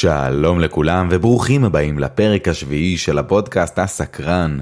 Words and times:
שלום 0.00 0.60
לכולם 0.60 1.08
וברוכים 1.10 1.64
הבאים 1.64 1.98
לפרק 1.98 2.48
השביעי 2.48 2.96
של 2.96 3.18
הפודקאסט 3.18 3.78
הסקרן. 3.78 4.58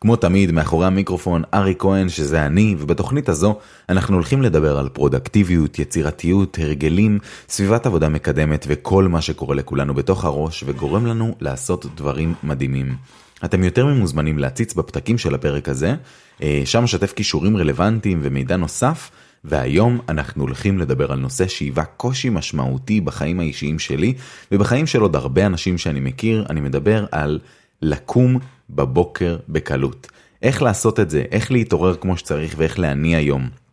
כמו 0.00 0.16
תמיד 0.16 0.52
מאחורי 0.52 0.86
המיקרופון 0.86 1.42
ארי 1.54 1.74
כהן 1.78 2.08
שזה 2.08 2.46
אני 2.46 2.76
ובתוכנית 2.78 3.28
הזו 3.28 3.58
אנחנו 3.88 4.14
הולכים 4.14 4.42
לדבר 4.42 4.78
על 4.78 4.88
פרודקטיביות, 4.88 5.78
יצירתיות, 5.78 6.58
הרגלים, 6.62 7.18
סביבת 7.48 7.86
עבודה 7.86 8.08
מקדמת 8.08 8.66
וכל 8.68 9.08
מה 9.08 9.20
שקורה 9.20 9.54
לכולנו 9.54 9.94
בתוך 9.94 10.24
הראש 10.24 10.64
וגורם 10.66 11.06
לנו 11.06 11.34
לעשות 11.40 11.86
דברים 11.96 12.34
מדהימים. 12.42 12.96
אתם 13.44 13.64
יותר 13.64 13.86
ממוזמנים 13.86 14.38
להציץ 14.38 14.74
בפתקים 14.74 15.18
של 15.18 15.34
הפרק 15.34 15.68
הזה, 15.68 15.94
אה, 16.42 16.62
שם 16.64 16.84
אשתף 16.84 17.12
כישורים 17.12 17.56
רלוונטיים 17.56 18.20
ומידע 18.22 18.56
נוסף. 18.56 19.10
והיום 19.44 20.00
אנחנו 20.08 20.42
הולכים 20.42 20.78
לדבר 20.78 21.12
על 21.12 21.18
נושא 21.18 21.48
שהיווה 21.48 21.84
קושי 21.84 22.28
משמעותי 22.30 23.00
בחיים 23.00 23.40
האישיים 23.40 23.78
שלי 23.78 24.14
ובחיים 24.52 24.86
של 24.86 25.00
עוד 25.00 25.16
הרבה 25.16 25.46
אנשים 25.46 25.78
שאני 25.78 26.00
מכיר, 26.00 26.46
אני 26.50 26.60
מדבר 26.60 27.06
על 27.12 27.38
לקום 27.82 28.38
בבוקר 28.70 29.36
בקלות. 29.48 30.06
איך 30.42 30.62
לעשות 30.62 31.00
את 31.00 31.10
זה, 31.10 31.24
איך 31.30 31.52
להתעורר 31.52 31.94
כמו 31.94 32.16
שצריך 32.16 32.54
ואיך 32.58 32.78
להניע 32.78 33.20
יום. 33.20 33.63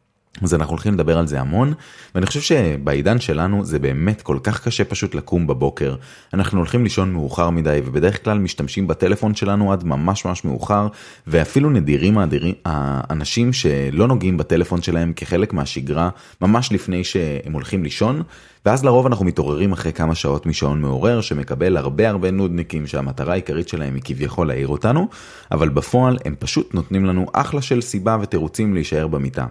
אז 0.42 0.54
אנחנו 0.54 0.74
הולכים 0.74 0.94
לדבר 0.94 1.18
על 1.18 1.28
זה 1.28 1.42
המון, 1.42 1.74
ואני 2.16 2.26
חושב 2.26 2.42
שבעידן 2.42 3.20
שלנו 3.20 3.66
זה 3.66 3.80
באמת 3.80 4.22
כל 4.22 4.38
כך 4.44 4.64
קשה 4.64 4.84
פשוט 4.84 5.16
לקום 5.16 5.48
בבוקר. 5.48 5.96
אנחנו 6.34 6.58
הולכים 6.58 6.84
לישון 6.84 7.14
מאוחר 7.14 7.50
מדי, 7.50 7.82
ובדרך 7.86 8.24
כלל 8.24 8.40
משתמשים 8.40 8.88
בטלפון 8.88 9.36
שלנו 9.36 9.74
עד 9.74 9.84
ממש 9.84 10.26
ממש 10.26 10.46
מאוחר, 10.46 10.88
ואפילו 11.28 11.70
נדירים 11.70 12.18
האדירים, 12.18 12.54
האנשים 12.66 13.54
שלא 13.54 14.08
נוגעים 14.08 14.38
בטלפון 14.38 14.82
שלהם 14.82 15.14
כחלק 15.16 15.54
מהשגרה, 15.54 16.10
ממש 16.42 16.72
לפני 16.72 17.04
שהם 17.04 17.54
הולכים 17.54 17.84
לישון, 17.84 18.24
ואז 18.66 18.86
לרוב 18.86 19.06
אנחנו 19.06 19.26
מתעוררים 19.26 19.72
אחרי 19.72 19.94
כמה 19.94 20.16
שעות 20.16 20.46
משעון 20.46 20.82
מעורר, 20.82 21.22
שמקבל 21.22 21.78
הרבה 21.78 22.10
הרבה 22.10 22.32
נודניקים 22.32 22.88
שהמטרה 22.88 23.34
העיקרית 23.34 23.68
שלהם 23.68 23.96
היא 23.96 24.04
כביכול 24.06 24.48
להעיר 24.48 24.68
אותנו, 24.68 25.08
אבל 25.52 25.70
בפועל 25.70 26.18
הם 26.26 26.36
פשוט 26.40 26.74
נותנים 26.74 27.06
לנו 27.06 27.26
אחלה 27.34 27.62
של 27.62 27.82
סיבה 27.82 28.18
ותירוצים 28.22 28.74
להישאר 28.74 29.08
במיטה. 29.08 29.46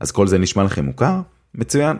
אז 0.00 0.10
כל 0.10 0.26
זה 0.26 0.38
נשמע 0.38 0.64
לכם 0.64 0.84
מוכר? 0.84 1.20
מצוין. 1.54 1.96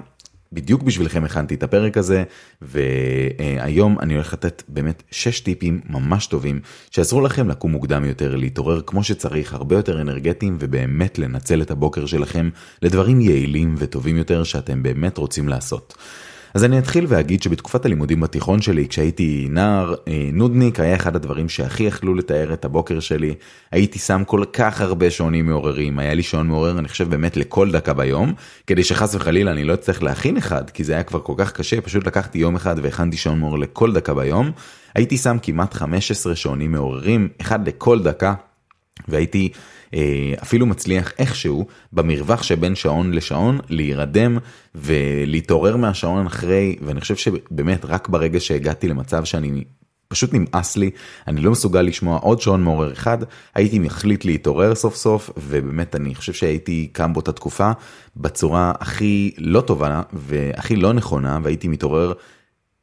בדיוק 0.53 0.83
בשבילכם 0.83 1.25
הכנתי 1.25 1.55
את 1.55 1.63
הפרק 1.63 1.97
הזה, 1.97 2.25
והיום 2.63 3.99
אני 4.01 4.15
הולך 4.15 4.33
לתת 4.33 4.63
באמת 4.69 5.03
6 5.11 5.41
טיפים 5.41 5.81
ממש 5.89 6.27
טובים 6.27 6.61
שיעזרו 6.91 7.21
לכם 7.21 7.49
לקום 7.49 7.73
מוקדם 7.73 8.05
יותר, 8.05 8.37
להתעורר 8.37 8.81
כמו 8.81 9.05
שצריך, 9.05 9.55
הרבה 9.55 9.77
יותר 9.77 10.01
אנרגטיים, 10.01 10.57
ובאמת 10.61 11.19
לנצל 11.19 11.63
את 11.63 11.71
הבוקר 11.71 12.07
שלכם 12.07 12.51
לדברים 12.83 13.21
יעילים 13.21 13.75
וטובים 13.79 14.17
יותר 14.17 14.45
שאתם 14.45 14.83
באמת 14.83 15.19
רוצים 15.19 15.49
לעשות. 15.49 15.95
אז 16.59 16.65
אני 16.65 16.79
אתחיל 16.79 17.05
ואגיד 17.09 17.43
שבתקופת 17.43 17.85
הלימודים 17.85 18.21
בתיכון 18.21 18.63
שלי, 18.63 18.89
כשהייתי 18.89 19.47
נער, 19.51 19.95
אה, 20.09 20.31
נודניק 20.33 20.81
היה 20.81 20.97
אחד 20.97 21.17
הדברים 21.17 21.49
שהכי 21.49 21.83
יכלו 21.83 22.15
לתאר 22.15 22.53
את 22.53 22.65
הבוקר 22.65 23.01
שלי. 23.01 23.35
הייתי 23.73 23.99
שם 23.99 24.23
כל 24.27 24.45
כך 24.53 24.81
הרבה 24.81 25.11
שעונים 25.11 25.47
מעוררים, 25.47 25.99
היה 25.99 26.15
לי 26.15 26.23
שעון 26.23 26.47
מעורר 26.47 26.79
אני 26.79 26.89
חושב 26.89 27.11
באמת 27.11 27.37
לכל 27.37 27.71
דקה 27.71 27.95
ביום, 27.95 28.33
כדי 28.67 28.85
שחס 28.85 29.15
וחלילה 29.15 29.51
אני 29.51 29.65
לא 29.65 29.75
אצטרך 29.75 30.03
להכין 30.03 30.37
אחד, 30.37 30.71
כי 30.71 30.85
זה 30.85 30.93
היה 30.93 31.03
כבר 31.03 31.21
כל 31.21 31.35
כך 31.37 31.53
קשה, 31.53 31.81
פשוט 31.81 32.07
לקחתי 32.07 32.39
יום 32.39 32.57
אחד 32.57 32.77
והכנתי 32.83 33.17
שעון 33.17 33.39
מעורר 33.39 33.57
לכל 33.57 33.93
דקה 33.93 34.15
ביום. 34.15 34.51
הייתי 34.95 35.17
שם 35.17 35.37
כמעט 35.43 35.75
15 35.75 36.37
שעונים 36.37 36.73
מעוררים, 36.73 37.29
אחד 37.41 37.69
לכל 37.69 38.03
דקה, 38.03 38.35
והייתי 39.09 39.53
אה, 39.95 40.35
אפילו 40.43 40.67
מצליח 40.67 41.13
איכשהו 41.19 41.67
במרווח 41.93 42.43
שבין 42.43 42.75
שעון 42.75 43.13
לשעון 43.13 43.59
להירדם 43.69 44.39
ולהתעורר 44.75 45.77
מהשעון 45.77 46.27
אחרי 46.27 46.77
ואני 46.83 47.01
חושב 47.01 47.17
שבאמת 47.17 47.85
רק 47.85 48.09
ברגע 48.09 48.41
שהגעתי 48.41 48.89
למצב 48.89 49.25
שאני 49.25 49.65
פשוט 50.09 50.35
נמאס 50.35 50.77
לי 50.77 50.91
אני 51.27 51.41
לא 51.41 51.51
מסוגל 51.51 51.83
לשמוע 51.83 52.19
עוד 52.19 52.41
שעון 52.41 52.63
מעורר 52.63 52.93
אחד 52.93 53.19
הייתי 53.55 53.79
מחליט 53.79 54.25
להתעורר 54.25 54.75
סוף 54.75 54.97
סוף 54.97 55.31
ובאמת 55.37 55.97
אני 55.97 56.15
חושב 56.15 56.33
שהייתי 56.33 56.89
קם 56.93 57.13
באותה 57.13 57.33
תקופה 57.33 57.71
בצורה 58.17 58.73
הכי 58.81 59.35
לא 59.39 59.61
טובה 59.61 60.03
והכי 60.13 60.77
לא 60.77 60.93
נכונה 60.93 61.39
והייתי 61.43 61.69
מתעורר 61.69 62.13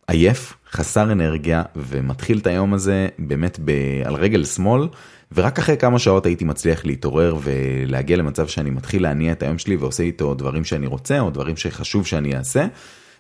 עייף 0.08 0.54
חסר 0.72 1.12
אנרגיה 1.12 1.64
ומתחיל 1.76 2.38
את 2.38 2.48
היום 2.48 2.74
הזה 2.74 3.08
באמת 3.20 3.60
ב... 3.66 3.72
על 4.06 4.16
רגל 4.16 4.46
שמאל. 4.46 4.88
ורק 5.34 5.60
אחרי 5.60 5.78
כמה 5.78 6.00
שעות 6.00 6.26
הייתי 6.26 6.46
מצליח 6.46 6.86
להתעורר 6.86 7.38
ולהגיע 7.44 8.18
למצב 8.18 8.48
שאני 8.48 8.70
מתחיל 8.70 9.04
להניע 9.04 9.32
את 9.32 9.44
היום 9.44 9.58
שלי 9.58 9.76
ועושה 9.76 10.04
איתו 10.04 10.34
דברים 10.34 10.64
שאני 10.64 10.88
רוצה 10.88 11.20
או 11.20 11.30
דברים 11.30 11.58
שחשוב 11.58 12.06
שאני 12.06 12.36
אעשה. 12.36 12.66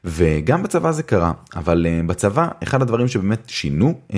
וגם 0.06 0.64
בצבא 0.64 0.92
זה 0.92 1.04
קרה, 1.04 1.32
אבל 1.56 1.86
uh, 1.86 2.08
בצבא 2.08 2.48
אחד 2.64 2.82
הדברים 2.82 3.08
שבאמת 3.08 3.44
שינו 3.48 3.94
uh, 4.12 4.14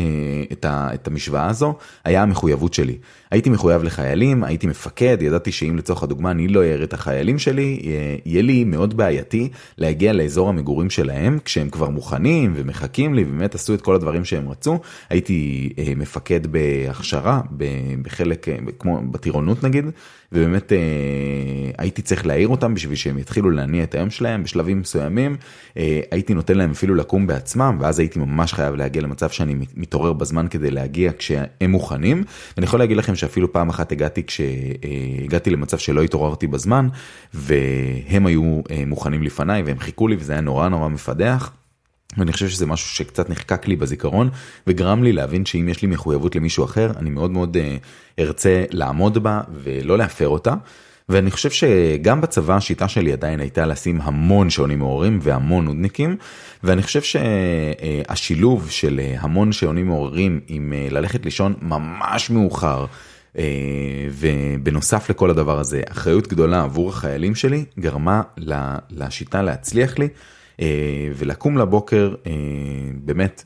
את, 0.52 0.66
ה, 0.66 0.90
את 0.94 1.08
המשוואה 1.08 1.48
הזו 1.50 1.76
היה 2.04 2.24
המחויבות 2.24 2.74
שלי. 2.74 2.98
הייתי 3.32 3.50
מחויב 3.50 3.84
לחיילים, 3.84 4.44
הייתי 4.44 4.68
מפקד, 4.68 5.18
ידעתי 5.22 5.52
שאם 5.52 5.78
לצורך 5.78 6.04
הדוגמה 6.04 6.32
אני 6.32 6.48
לא 6.48 6.64
אער 6.64 6.84
את 6.84 6.94
החיילים 6.94 7.40
שלי, 7.40 7.80
יהיה 8.26 8.42
לי 8.42 8.64
מאוד 8.64 8.98
בעייתי 8.98 9.50
להגיע 9.78 10.14
לאזור 10.14 10.50
המגורים 10.50 10.90
שלהם 10.90 11.40
כשהם 11.46 11.70
כבר 11.70 11.90
מוכנים 11.90 12.54
ומחכים 12.56 13.14
לי 13.14 13.24
ובאמת 13.24 13.56
עשו 13.56 13.74
את 13.74 13.82
כל 13.82 13.96
הדברים 13.96 14.26
שהם 14.26 14.50
רצו. 14.50 14.80
הייתי 15.10 15.70
uh, 15.76 15.80
מפקד 15.96 16.48
בהכשרה 16.48 17.42
בחלק, 18.02 18.48
כמו 18.80 19.02
בטירונות 19.12 19.64
נגיד, 19.64 19.86
ובאמת 20.32 20.74
אה, 20.74 20.78
הייתי 21.78 22.02
צריך 22.02 22.26
להעיר 22.26 22.48
אותם 22.48 22.74
בשביל 22.74 22.96
שהם 22.96 23.18
יתחילו 23.18 23.52
להניע 23.52 23.84
את 23.84 23.96
היום 23.96 24.10
שלהם 24.10 24.44
בשלבים 24.44 24.80
מסוימים, 24.80 25.38
אה, 25.78 26.00
הייתי 26.12 26.34
נותן 26.34 26.58
להם 26.58 26.72
אפילו 26.72 26.96
לקום 26.96 27.28
בעצמם, 27.28 27.78
ואז 27.82 28.00
הייתי 28.00 28.20
ממש 28.20 28.54
חייב 28.54 28.76
להגיע 28.76 29.02
למצב 29.02 29.30
שאני 29.30 29.56
מתעורר 29.76 30.14
בזמן 30.14 30.48
כדי 30.48 30.72
להגיע 30.72 31.12
כשהם 31.18 31.72
מוכנים. 31.72 32.24
ואני 32.58 32.66
יכול 32.66 32.80
להגיד 32.80 32.98
לכם 32.98 33.16
שאפילו 33.16 33.54
פעם 33.54 33.70
אחת 33.70 33.92
הגעתי 33.92 34.24
כשהגעתי 34.24 35.50
למצב 35.50 35.78
שלא 35.78 36.02
התעוררתי 36.02 36.48
בזמן, 36.48 36.88
והם 37.34 38.26
היו 38.26 38.62
אה, 38.72 38.84
מוכנים 38.86 39.24
לפניי 39.24 39.64
והם 39.64 39.80
חיכו 39.80 40.08
לי 40.08 40.16
וזה 40.20 40.34
היה 40.34 40.42
נורא 40.42 40.70
נורא 40.70 40.88
מפדח. 40.88 41.52
ואני 42.18 42.34
חושב 42.34 42.50
שזה 42.50 42.66
משהו 42.66 42.90
שקצת 42.90 43.30
נחקק 43.30 43.68
לי 43.68 43.76
בזיכרון 43.76 44.30
וגרם 44.68 45.04
לי 45.04 45.14
להבין 45.14 45.46
שאם 45.46 45.70
יש 45.70 45.82
לי 45.82 45.88
מחויבות 45.88 46.36
למישהו 46.36 46.66
אחר 46.66 46.92
אני 46.98 47.10
מאוד 47.10 47.32
מאוד 47.32 47.58
uh, 47.58 48.20
ארצה 48.20 48.64
לעמוד 48.72 49.24
בה 49.24 49.42
ולא 49.64 49.98
להפר 49.98 50.28
אותה. 50.28 50.54
ואני 51.10 51.32
חושב 51.32 51.50
שגם 51.52 52.22
בצבא 52.22 52.56
השיטה 52.56 52.88
שלי 52.88 53.14
עדיין 53.14 53.40
הייתה 53.40 53.66
לשים 53.66 54.02
המון 54.02 54.50
שעונים 54.50 54.80
מעוררים 54.80 55.20
והמון 55.22 55.66
נודניקים 55.66 56.18
ואני 56.64 56.84
חושב 56.84 57.02
שהשילוב 57.02 58.70
של 58.70 59.00
אה, 59.04 59.16
המון 59.20 59.52
שעונים 59.52 59.88
מעוררים 59.88 60.40
עם 60.48 60.74
אה, 60.74 60.88
ללכת 60.92 61.26
לישון 61.26 61.54
ממש 61.62 62.30
מאוחר 62.30 62.86
ובנוסף 64.12 65.10
לכל 65.10 65.30
הדבר 65.30 65.60
הזה 65.60 65.82
אחריות 65.92 66.28
גדולה 66.28 66.64
עבור 66.64 66.90
החיילים 66.90 67.36
שלי 67.36 67.66
גרמה 67.80 68.22
לשיטה 68.90 69.42
להצליח 69.42 70.00
לי. 70.00 70.08
אה, 70.60 71.10
ולקום 71.16 71.58
לבוקר 71.58 72.16
אה, 72.26 72.32
באמת 73.02 73.46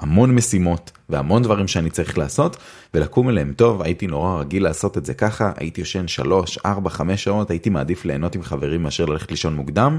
המון 0.00 0.34
משימות 0.34 0.90
והמון 1.08 1.42
דברים 1.42 1.68
שאני 1.68 1.90
צריך 1.90 2.18
לעשות 2.18 2.56
ולקום 2.94 3.28
אליהם 3.28 3.52
טוב 3.56 3.82
הייתי 3.82 4.06
נורא 4.06 4.40
רגיל 4.40 4.62
לעשות 4.62 4.98
את 4.98 5.04
זה 5.04 5.14
ככה 5.14 5.52
הייתי 5.56 5.80
יושן 5.80 6.08
3 6.08 6.58
4 6.66 6.90
5 6.90 7.24
שעות 7.24 7.50
הייתי 7.50 7.70
מעדיף 7.70 8.04
ליהנות 8.04 8.34
עם 8.34 8.42
חברים 8.42 8.82
מאשר 8.82 9.04
ללכת 9.04 9.30
לישון 9.30 9.56
מוקדם 9.56 9.98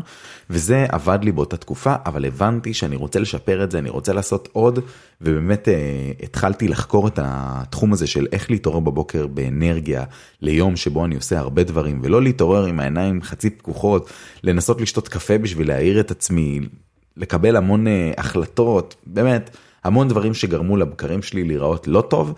וזה 0.49 0.85
עבד 0.89 1.19
לי 1.21 1.31
באותה 1.31 1.57
תקופה 1.57 1.95
אבל 2.05 2.25
הבנתי 2.25 2.73
שאני 2.73 2.95
רוצה 2.95 3.19
לשפר 3.19 3.63
את 3.63 3.71
זה 3.71 3.79
אני 3.79 3.89
רוצה 3.89 4.13
לעשות 4.13 4.49
עוד 4.53 4.79
ובאמת 5.21 5.69
אה, 5.69 6.11
התחלתי 6.23 6.67
לחקור 6.67 7.07
את 7.07 7.19
התחום 7.23 7.93
הזה 7.93 8.07
של 8.07 8.27
איך 8.31 8.51
להתעורר 8.51 8.79
בבוקר 8.79 9.27
באנרגיה 9.27 10.03
ליום 10.41 10.75
שבו 10.75 11.05
אני 11.05 11.15
עושה 11.15 11.39
הרבה 11.39 11.63
דברים 11.63 11.99
ולא 12.03 12.21
להתעורר 12.21 12.65
עם 12.65 12.79
העיניים 12.79 13.21
חצי 13.21 13.49
פקוחות 13.49 14.09
לנסות 14.43 14.81
לשתות 14.81 15.07
קפה 15.07 15.37
בשביל 15.37 15.67
להעיר 15.67 15.99
את 15.99 16.11
עצמי 16.11 16.59
לקבל 17.17 17.55
המון 17.55 17.87
אה, 17.87 18.11
החלטות 18.17 18.95
באמת. 19.05 19.57
המון 19.85 20.07
דברים 20.07 20.33
שגרמו 20.33 20.77
לבקרים 20.77 21.21
שלי 21.21 21.43
להיראות 21.43 21.87
לא 21.87 22.01
טוב. 22.01 22.33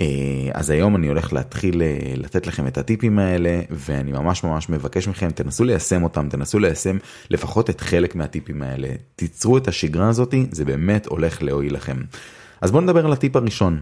אה, 0.00 0.06
אז 0.54 0.70
היום 0.70 0.96
אני 0.96 1.08
הולך 1.08 1.32
להתחיל 1.32 1.82
אה, 1.82 1.98
לתת 2.16 2.46
לכם 2.46 2.66
את 2.66 2.78
הטיפים 2.78 3.18
האלה 3.18 3.60
ואני 3.70 4.12
ממש 4.12 4.44
ממש 4.44 4.68
מבקש 4.68 5.08
מכם 5.08 5.30
תנסו 5.30 5.64
ליישם 5.64 6.02
אותם 6.02 6.28
תנסו 6.28 6.58
ליישם 6.58 6.96
לפחות 7.30 7.70
את 7.70 7.80
חלק 7.80 8.14
מהטיפים 8.14 8.62
האלה 8.62 8.88
תיצרו 9.16 9.56
את 9.56 9.68
השגרה 9.68 10.08
הזאתי 10.08 10.46
זה 10.50 10.64
באמת 10.64 11.06
הולך 11.06 11.42
להועיל 11.42 11.74
לכם. 11.74 11.96
אז 12.60 12.70
בואו 12.70 12.82
נדבר 12.82 13.06
על 13.06 13.12
הטיפ 13.12 13.36
הראשון. 13.36 13.80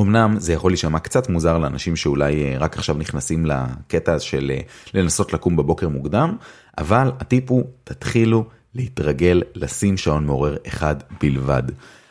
אמנם 0.00 0.36
זה 0.38 0.52
יכול 0.52 0.70
להישמע 0.70 0.98
קצת 0.98 1.28
מוזר 1.28 1.58
לאנשים 1.58 1.96
שאולי 1.96 2.44
אה, 2.44 2.58
רק 2.58 2.76
עכשיו 2.76 2.96
נכנסים 2.98 3.46
לקטע 3.46 4.18
של 4.18 4.52
לנסות 4.94 5.32
לקום 5.32 5.56
בבוקר 5.56 5.88
מוקדם 5.88 6.36
אבל 6.78 7.12
הטיפ 7.20 7.50
הוא 7.50 7.64
תתחילו 7.84 8.44
להתרגל 8.74 9.42
לשים 9.54 9.96
שעון 9.96 10.26
מעורר 10.26 10.56
אחד 10.66 10.96
בלבד. 11.22 11.62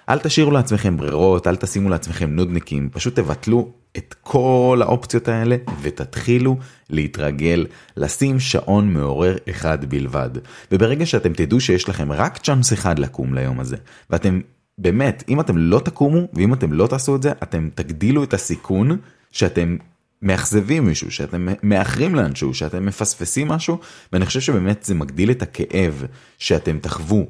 אל 0.10 0.20
תשאירו 0.20 0.52
לעצמכם 0.52 0.98
ברירות, 0.98 1.48
אל 1.48 1.56
תשימו 1.56 1.90
לעצמכם 1.90 2.30
נודניקים, 2.30 2.90
פשוט 2.92 3.16
תבטלו 3.16 3.72
את 3.98 4.16
כל 4.22 4.80
האופציות 4.84 5.28
האלה 5.28 5.56
ותתחילו 5.82 6.58
להתרגל 6.90 7.66
לשים 7.98 8.40
שעון 8.40 8.94
מעורר 8.94 9.38
אחד 9.50 9.86
בלבד. 9.86 10.30
וברגע 10.72 11.06
שאתם 11.06 11.34
תדעו 11.34 11.60
שיש 11.60 11.90
לכם 11.90 12.12
רק 12.12 12.38
צ'אנס 12.38 12.74
אחד 12.74 13.00
לקום 13.00 13.34
ליום 13.34 13.60
הזה, 13.60 13.78
ואתם 14.10 14.42
באמת, 14.78 15.24
אם 15.30 15.40
אתם 15.40 15.58
לא 15.58 15.80
תקומו 15.80 16.28
ואם 16.34 16.54
אתם 16.54 16.74
לא 16.74 16.88
תעשו 16.88 17.16
את 17.16 17.24
זה, 17.24 17.32
אתם 17.44 17.70
תגדילו 17.76 18.24
את 18.24 18.34
הסיכון 18.34 18.98
שאתם 19.32 19.78
מאכזבים 20.24 20.86
מישהו, 20.86 21.12
שאתם 21.12 21.48
מאחרים 21.64 22.16
לאנשהו, 22.16 22.54
שאתם 22.54 22.86
מפספסים 22.86 23.48
משהו, 23.48 23.78
ואני 24.14 24.26
חושב 24.26 24.40
שבאמת 24.40 24.84
זה 24.84 24.96
מגדיל 24.96 25.32
את 25.32 25.42
הכאב 25.42 26.06
שאתם 26.38 26.80
תחוו 26.80 27.26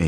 אה, 0.00 0.04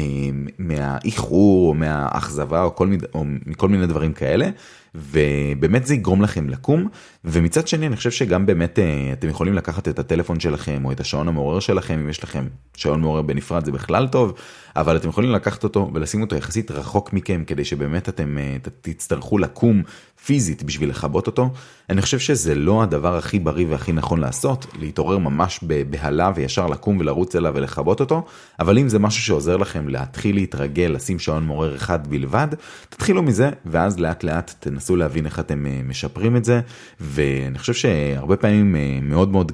מהאיחור 0.58 1.68
או 1.68 1.74
מהאכזבה 1.74 2.62
או, 2.62 2.74
כל, 2.74 2.90
או 3.14 3.24
מכל 3.46 3.68
מיני 3.68 3.86
דברים 3.86 4.12
כאלה, 4.12 4.48
ובאמת 4.94 5.86
זה 5.86 5.94
יגרום 5.94 6.22
לכם 6.22 6.48
לקום, 6.48 6.88
ומצד 7.24 7.68
שני 7.68 7.86
אני 7.86 7.96
חושב 7.96 8.10
שגם 8.10 8.46
באמת 8.46 8.78
אה, 8.78 9.10
אתם 9.12 9.28
יכולים 9.28 9.54
לקחת 9.54 9.88
את 9.88 9.98
הטלפון 9.98 10.40
שלכם 10.40 10.84
או 10.84 10.92
את 10.92 11.00
השעון 11.00 11.28
המעורר 11.28 11.60
שלכם, 11.60 11.98
אם 11.98 12.08
יש 12.08 12.24
לכם 12.24 12.44
שעון 12.76 13.00
מעורר 13.00 13.22
בנפרד 13.22 13.64
זה 13.64 13.72
בכלל 13.72 14.08
טוב, 14.08 14.34
אבל 14.76 14.96
אתם 14.96 15.08
יכולים 15.08 15.30
לקחת 15.30 15.64
אותו 15.64 15.90
ולשים 15.94 16.22
אותו 16.22 16.36
יחסית 16.36 16.70
רחוק 16.70 17.12
מכם 17.12 17.44
כדי 17.46 17.64
שבאמת 17.64 18.08
אתם 18.08 18.38
אה, 18.38 18.56
תצטרכו 18.80 19.38
לקום 19.38 19.82
פיזית 20.24 20.62
בשביל 20.62 20.90
לכבות 20.90 21.26
אותו. 21.26 21.50
אני 21.90 22.02
חושב 22.02 22.18
שזה 22.18 22.54
לא 22.54 22.82
הדבר 22.82 23.16
הכי 23.16 23.38
בריא 23.38 23.66
והכי 23.68 23.92
נכון 23.92 24.20
לעשות, 24.20 24.66
להתעורר 24.78 25.18
ממש 25.18 25.60
בבהלה 25.62 26.30
וישר 26.34 26.66
לקום 26.66 27.00
ולרוץ 27.00 27.36
אליו 27.36 27.52
ולכבות 27.56 28.00
אותו, 28.00 28.24
אבל 28.60 28.78
אם 28.78 28.88
זה 28.88 28.98
משהו 28.98 29.22
שעוזר 29.22 29.56
לכם 29.56 29.88
להתחיל 29.88 30.34
להתרגל, 30.34 30.92
לשים 30.94 31.18
שעון 31.18 31.46
מעורר 31.46 31.76
אחד 31.76 32.06
בלבד, 32.06 32.48
תתחילו 32.88 33.22
מזה 33.22 33.50
ואז 33.66 34.00
לאט 34.00 34.24
לאט 34.24 34.54
תנסו 34.60 34.96
להבין 34.96 35.26
איך 35.26 35.38
אתם 35.38 35.66
אה, 35.66 35.80
משפרים 35.84 36.36
את 36.36 36.44
זה, 36.44 36.60
ואני 37.00 37.58
חושב 37.58 37.74
שהרבה 37.74 38.36
פעמים 38.36 38.76
אה, 38.76 38.98
מאוד 39.02 39.28
מאוד 39.28 39.52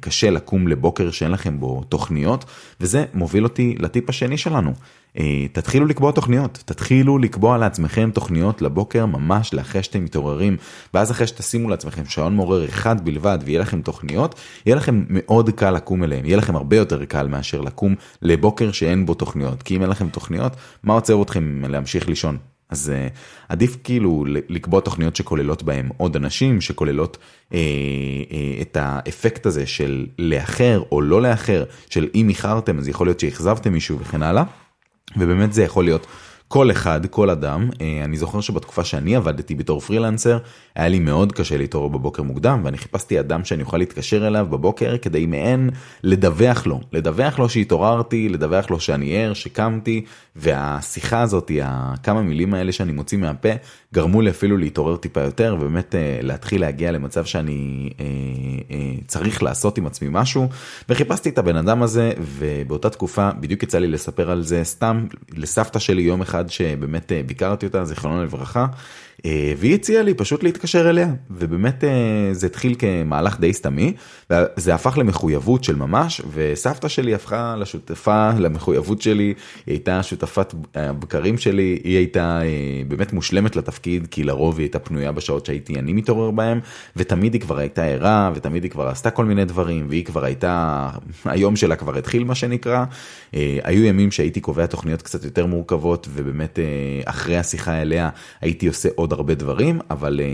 קשה 0.00 0.30
לקום 0.30 0.68
לבוקר 0.68 1.10
שאין 1.10 1.30
לכם 1.30 1.60
בו 1.60 1.82
תוכניות, 1.88 2.44
וזה 2.80 3.04
מוביל 3.14 3.44
אותי 3.44 3.76
לטיפ 3.78 4.08
השני 4.08 4.36
שלנו. 4.36 4.72
אה, 5.18 5.46
תתחילו 5.52 5.86
לקבוע 5.86 6.12
תוכניות, 6.12 6.62
תתחילו 6.64 7.18
לקבוע 7.18 7.58
לעצמכם 7.58 8.10
תוכניות 8.14 8.62
לבוקר 8.62 9.06
ממש 9.06 9.54
לאחרי 9.54 9.82
שאתם 9.82 10.04
מתעוררים, 10.04 10.56
ואז 10.94 11.10
אחרי 11.10 11.26
שתשימו 11.26 11.68
לעצמכם 11.68 12.04
שעון 12.04 12.36
מעורר 12.36 12.64
אחד 12.64 13.04
בלבד 13.04 13.38
ויהיה 13.44 13.60
לכם 13.60 13.82
תוכניות, 13.82 14.34
יהיה 14.66 14.76
לכם 14.76 15.04
מאוד 15.08 15.50
קל 15.50 15.70
לקום 15.70 16.04
אליהם, 16.04 16.24
יהיה 16.24 16.36
לכם 16.36 16.56
הרבה 16.56 16.76
יותר 16.76 17.04
קל 17.04 17.26
מאשר 17.26 17.60
לקום 17.60 17.94
לבוקר 18.22 18.72
שאין 18.72 19.06
בו 19.06 19.14
תוכניות, 19.14 19.62
כי 19.62 19.76
אם 19.76 19.82
אין 19.82 19.90
לכם 19.90 20.08
תוכניות, 20.08 20.52
מה 20.82 20.94
עוצר 20.94 21.22
אתכם 21.22 21.62
להמשיך 21.68 22.08
לישון? 22.08 22.51
אז 22.72 22.92
uh, 22.92 23.18
עדיף 23.48 23.76
כאילו 23.84 24.24
לקבוע 24.48 24.80
תוכניות 24.80 25.16
שכוללות 25.16 25.62
בהם 25.62 25.88
עוד 25.96 26.16
אנשים, 26.16 26.60
שכוללות 26.60 27.16
uh, 27.16 27.52
uh, 27.52 27.54
את 28.62 28.76
האפקט 28.80 29.46
הזה 29.46 29.66
של 29.66 30.06
לאחר 30.18 30.82
או 30.92 31.00
לא 31.00 31.22
לאחר, 31.22 31.64
של 31.90 32.08
אם 32.14 32.28
איחרתם 32.28 32.78
אז 32.78 32.88
יכול 32.88 33.06
להיות 33.06 33.20
שאכזבתם 33.20 33.72
מישהו 33.72 33.98
וכן 33.98 34.22
הלאה. 34.22 34.44
ובאמת 35.16 35.52
זה 35.52 35.62
יכול 35.62 35.84
להיות 35.84 36.06
כל 36.52 36.70
אחד, 36.70 37.06
כל 37.06 37.30
אדם, 37.30 37.68
אה, 37.80 38.04
אני 38.04 38.16
זוכר 38.16 38.40
שבתקופה 38.40 38.84
שאני 38.84 39.16
עבדתי 39.16 39.54
בתור 39.54 39.80
פרילנסר, 39.80 40.38
היה 40.74 40.88
לי 40.88 40.98
מאוד 40.98 41.32
קשה 41.32 41.56
להתעורר 41.56 41.88
בבוקר 41.88 42.22
מוקדם, 42.22 42.60
ואני 42.64 42.78
חיפשתי 42.78 43.20
אדם 43.20 43.44
שאני 43.44 43.62
אוכל 43.62 43.76
להתקשר 43.76 44.26
אליו 44.26 44.46
בבוקר 44.50 44.96
כדי 45.02 45.26
מעין 45.26 45.70
לדווח 46.02 46.66
לו, 46.66 46.80
לדווח 46.92 47.38
לו 47.38 47.48
שהתעוררתי, 47.48 48.28
לדווח 48.28 48.70
לו 48.70 48.80
שאני 48.80 49.16
ער, 49.16 49.34
שקמתי, 49.34 50.04
והשיחה 50.36 51.20
הזאת, 51.20 51.50
הכמה 51.62 52.22
מילים 52.22 52.54
האלה 52.54 52.72
שאני 52.72 52.92
מוציא 52.92 53.18
מהפה, 53.18 53.48
גרמו 53.94 54.20
לי 54.20 54.30
אפילו 54.30 54.56
להתעורר 54.56 54.96
טיפה 54.96 55.20
יותר, 55.20 55.56
ובאמת 55.60 55.94
אה, 55.94 56.18
להתחיל 56.22 56.60
להגיע 56.60 56.92
למצב 56.92 57.24
שאני 57.24 57.90
אה, 58.00 58.04
אה, 58.70 58.94
צריך 59.06 59.42
לעשות 59.42 59.78
עם 59.78 59.86
עצמי 59.86 60.08
משהו, 60.10 60.48
וחיפשתי 60.88 61.28
את 61.28 61.38
הבן 61.38 61.56
אדם 61.56 61.82
הזה, 61.82 62.12
ובאותה 62.18 62.90
תקופה 62.90 63.30
בדיוק 63.40 63.62
יצא 63.62 63.78
לי 63.78 63.86
לספר 63.86 64.30
על 64.30 64.42
זה 64.42 64.64
סתם 64.64 65.06
לסבתא 65.36 65.78
שלי 65.78 66.02
יום 66.02 66.20
אחד 66.20 66.41
שבאמת 66.48 67.12
ביקרתי 67.26 67.66
אותה, 67.66 67.84
זיכרונה 67.84 68.22
לברכה. 68.22 68.66
אה, 69.26 69.52
והיא 69.58 69.74
הציעה 69.74 70.02
לי 70.02 70.14
פשוט 70.14 70.42
להתקשר 70.42 70.90
אליה 70.90 71.08
ובאמת 71.30 71.84
אה, 71.84 71.90
זה 72.32 72.46
התחיל 72.46 72.74
כמהלך 72.78 73.40
די 73.40 73.52
סתמי 73.52 73.92
זה 74.56 74.74
הפך 74.74 74.98
למחויבות 74.98 75.64
של 75.64 75.76
ממש 75.76 76.20
וסבתא 76.32 76.88
שלי 76.88 77.14
הפכה 77.14 77.56
לשותפה 77.58 78.30
למחויבות 78.38 79.02
שלי 79.02 79.24
היא 79.24 79.34
הייתה 79.66 80.02
שותפת 80.02 80.54
הבקרים 80.74 81.38
שלי 81.38 81.80
היא 81.84 81.96
הייתה 81.96 82.42
אה, 82.42 82.82
באמת 82.88 83.12
מושלמת 83.12 83.56
לתפקיד 83.56 84.06
כי 84.10 84.24
לרוב 84.24 84.58
היא 84.58 84.64
הייתה 84.64 84.78
פנויה 84.78 85.12
בשעות 85.12 85.46
שהייתי 85.46 85.78
אני 85.78 85.92
מתעורר 85.92 86.30
בהם 86.30 86.60
ותמיד 86.96 87.34
היא 87.34 87.40
כבר 87.40 87.58
הייתה 87.58 87.84
ערה 87.84 88.30
ותמיד 88.34 88.62
היא 88.62 88.70
כבר 88.70 88.88
עשתה 88.88 89.10
כל 89.10 89.24
מיני 89.24 89.44
דברים 89.44 89.86
והיא 89.88 90.04
כבר 90.04 90.24
הייתה 90.24 90.88
היום 91.24 91.56
שלה 91.56 91.76
כבר 91.76 91.98
התחיל 91.98 92.24
מה 92.24 92.34
שנקרא. 92.34 92.84
היו 93.62 93.84
ימים 93.84 94.10
שהייתי 94.10 94.40
קובע 94.40 94.66
תוכניות 94.66 95.02
קצת 95.02 95.24
יותר 95.24 95.46
מורכבות 95.46 96.08
ובאמת 96.14 96.58
אחרי 97.04 97.36
השיחה 97.36 97.82
אליה 97.82 98.08
הייתי 98.40 98.66
עושה 98.66 98.88
עוד 98.94 99.11
עוד 99.12 99.18
הרבה 99.18 99.34
דברים, 99.34 99.80
אבל 99.90 100.20
אה, 100.20 100.26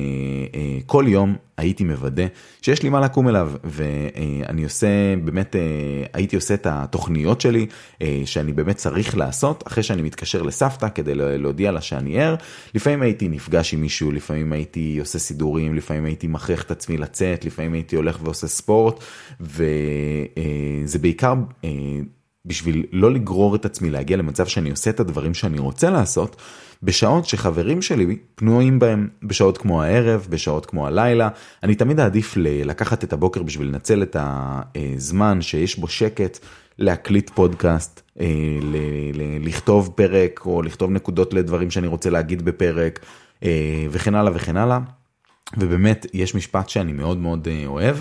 אה, 0.60 0.78
כל 0.86 1.04
יום 1.08 1.36
הייתי 1.56 1.84
מוודא 1.84 2.26
שיש 2.62 2.82
לי 2.82 2.88
מה 2.88 3.00
לקום 3.00 3.28
אליו, 3.28 3.52
ואני 3.64 4.64
עושה, 4.64 4.86
באמת, 5.24 5.56
אה, 5.56 5.60
הייתי 6.12 6.36
עושה 6.36 6.54
את 6.54 6.66
התוכניות 6.66 7.40
שלי, 7.40 7.66
אה, 8.02 8.22
שאני 8.24 8.52
באמת 8.52 8.76
צריך 8.76 9.16
לעשות, 9.16 9.66
אחרי 9.66 9.82
שאני 9.82 10.02
מתקשר 10.02 10.42
לסבתא 10.42 10.88
כדי 10.94 11.14
להודיע 11.14 11.72
לה 11.72 11.80
שאני 11.80 12.20
ער. 12.20 12.34
לפעמים 12.74 13.02
הייתי 13.02 13.28
נפגש 13.28 13.74
עם 13.74 13.80
מישהו, 13.80 14.12
לפעמים 14.12 14.52
הייתי 14.52 14.96
עושה 15.00 15.18
סידורים, 15.18 15.74
לפעמים 15.74 16.04
הייתי 16.04 16.26
מכריח 16.26 16.62
את 16.62 16.70
עצמי 16.70 16.96
לצאת, 16.96 17.44
לפעמים 17.44 17.72
הייתי 17.72 17.96
הולך 17.96 18.18
ועושה 18.22 18.46
ספורט, 18.46 19.04
וזה 19.40 20.98
אה, 20.98 21.02
בעיקר... 21.02 21.34
אה, 21.64 21.70
בשביל 22.44 22.86
לא 22.92 23.12
לגרור 23.12 23.54
את 23.54 23.64
עצמי 23.64 23.90
להגיע 23.90 24.16
למצב 24.16 24.46
שאני 24.46 24.70
עושה 24.70 24.90
את 24.90 25.00
הדברים 25.00 25.34
שאני 25.34 25.58
רוצה 25.58 25.90
לעשות, 25.90 26.36
בשעות 26.82 27.26
שחברים 27.26 27.82
שלי 27.82 28.16
פנויים 28.34 28.78
בהם, 28.78 29.08
בשעות 29.22 29.58
כמו 29.58 29.82
הערב, 29.82 30.26
בשעות 30.30 30.66
כמו 30.66 30.86
הלילה, 30.86 31.28
אני 31.62 31.74
תמיד 31.74 32.00
אעדיף 32.00 32.34
לקחת 32.40 33.04
את 33.04 33.12
הבוקר 33.12 33.42
בשביל 33.42 33.68
לנצל 33.68 34.02
את 34.02 34.16
הזמן 34.20 35.42
שיש 35.42 35.78
בו 35.78 35.88
שקט, 35.88 36.38
להקליט 36.78 37.30
פודקאסט, 37.30 38.02
אה, 38.20 38.26
לכתוב 39.40 39.92
פרק 39.94 40.40
או 40.46 40.62
לכתוב 40.62 40.90
נקודות 40.90 41.34
לדברים 41.34 41.70
שאני 41.70 41.86
רוצה 41.86 42.10
להגיד 42.10 42.44
בפרק 42.44 43.00
אה, 43.42 43.86
וכן 43.90 44.14
הלאה 44.14 44.32
וכן 44.34 44.56
הלאה. 44.56 44.78
ובאמת 45.56 46.06
יש 46.14 46.34
משפט 46.34 46.68
שאני 46.68 46.92
מאוד 46.92 47.18
מאוד 47.18 47.48
אה, 47.48 47.62
אוהב. 47.66 47.96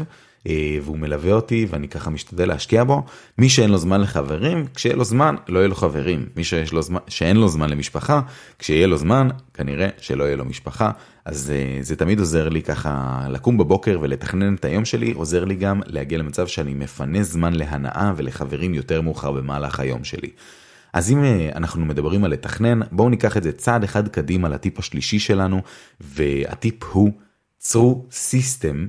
אה, 0.47 0.77
והוא 0.81 0.97
מלווה 0.97 1.31
אותי 1.31 1.65
ואני 1.69 1.87
ככה 1.87 2.09
משתדל 2.09 2.47
להשקיע 2.47 2.83
בו. 2.83 3.03
מי 3.37 3.49
שאין 3.49 3.69
לו 3.69 3.77
זמן 3.77 4.01
לחברים, 4.01 4.65
כשיהיה 4.75 4.95
לו 4.95 5.03
זמן 5.03 5.35
לא 5.47 5.59
יהיה 5.59 5.67
לו 5.67 5.75
חברים. 5.75 6.25
מי 6.35 6.43
שיש 6.43 6.73
לו 6.73 6.81
זמן, 6.81 6.99
שאין 7.07 7.37
לו 7.37 7.47
זמן 7.47 7.69
למשפחה, 7.69 8.21
כשיהיה 8.59 8.87
לו 8.87 8.97
זמן 8.97 9.27
כנראה 9.53 9.87
שלא 9.97 10.23
יהיה 10.23 10.35
לו 10.35 10.45
משפחה. 10.45 10.91
אז 11.25 11.53
אה, 11.55 11.77
זה 11.81 11.95
תמיד 11.95 12.19
עוזר 12.19 12.49
לי 12.49 12.61
ככה 12.61 13.21
לקום 13.29 13.57
בבוקר 13.57 13.99
ולתכנן 14.01 14.55
את 14.55 14.65
היום 14.65 14.85
שלי, 14.85 15.11
עוזר 15.11 15.45
לי 15.45 15.55
גם 15.55 15.81
להגיע 15.85 16.17
למצב 16.17 16.47
שאני 16.47 16.73
מפנה 16.73 17.23
זמן 17.23 17.53
להנאה 17.53 18.13
ולחברים 18.15 18.73
יותר 18.73 19.01
מאוחר 19.01 19.31
במהלך 19.31 19.79
היום 19.79 20.03
שלי. 20.03 20.29
אז 20.93 21.11
אם 21.11 21.23
אה, 21.23 21.49
אנחנו 21.55 21.85
מדברים 21.85 22.23
על 22.23 22.31
לתכנן, 22.31 22.79
בואו 22.91 23.09
ניקח 23.09 23.37
את 23.37 23.43
זה 23.43 23.51
צעד 23.51 23.83
אחד 23.83 24.07
קדימה 24.07 24.49
לטיפ 24.49 24.79
השלישי 24.79 25.19
שלנו, 25.19 25.61
והטיפ 26.01 26.83
הוא 26.83 27.11
צרו 27.57 28.05
סיסטם 28.11 28.87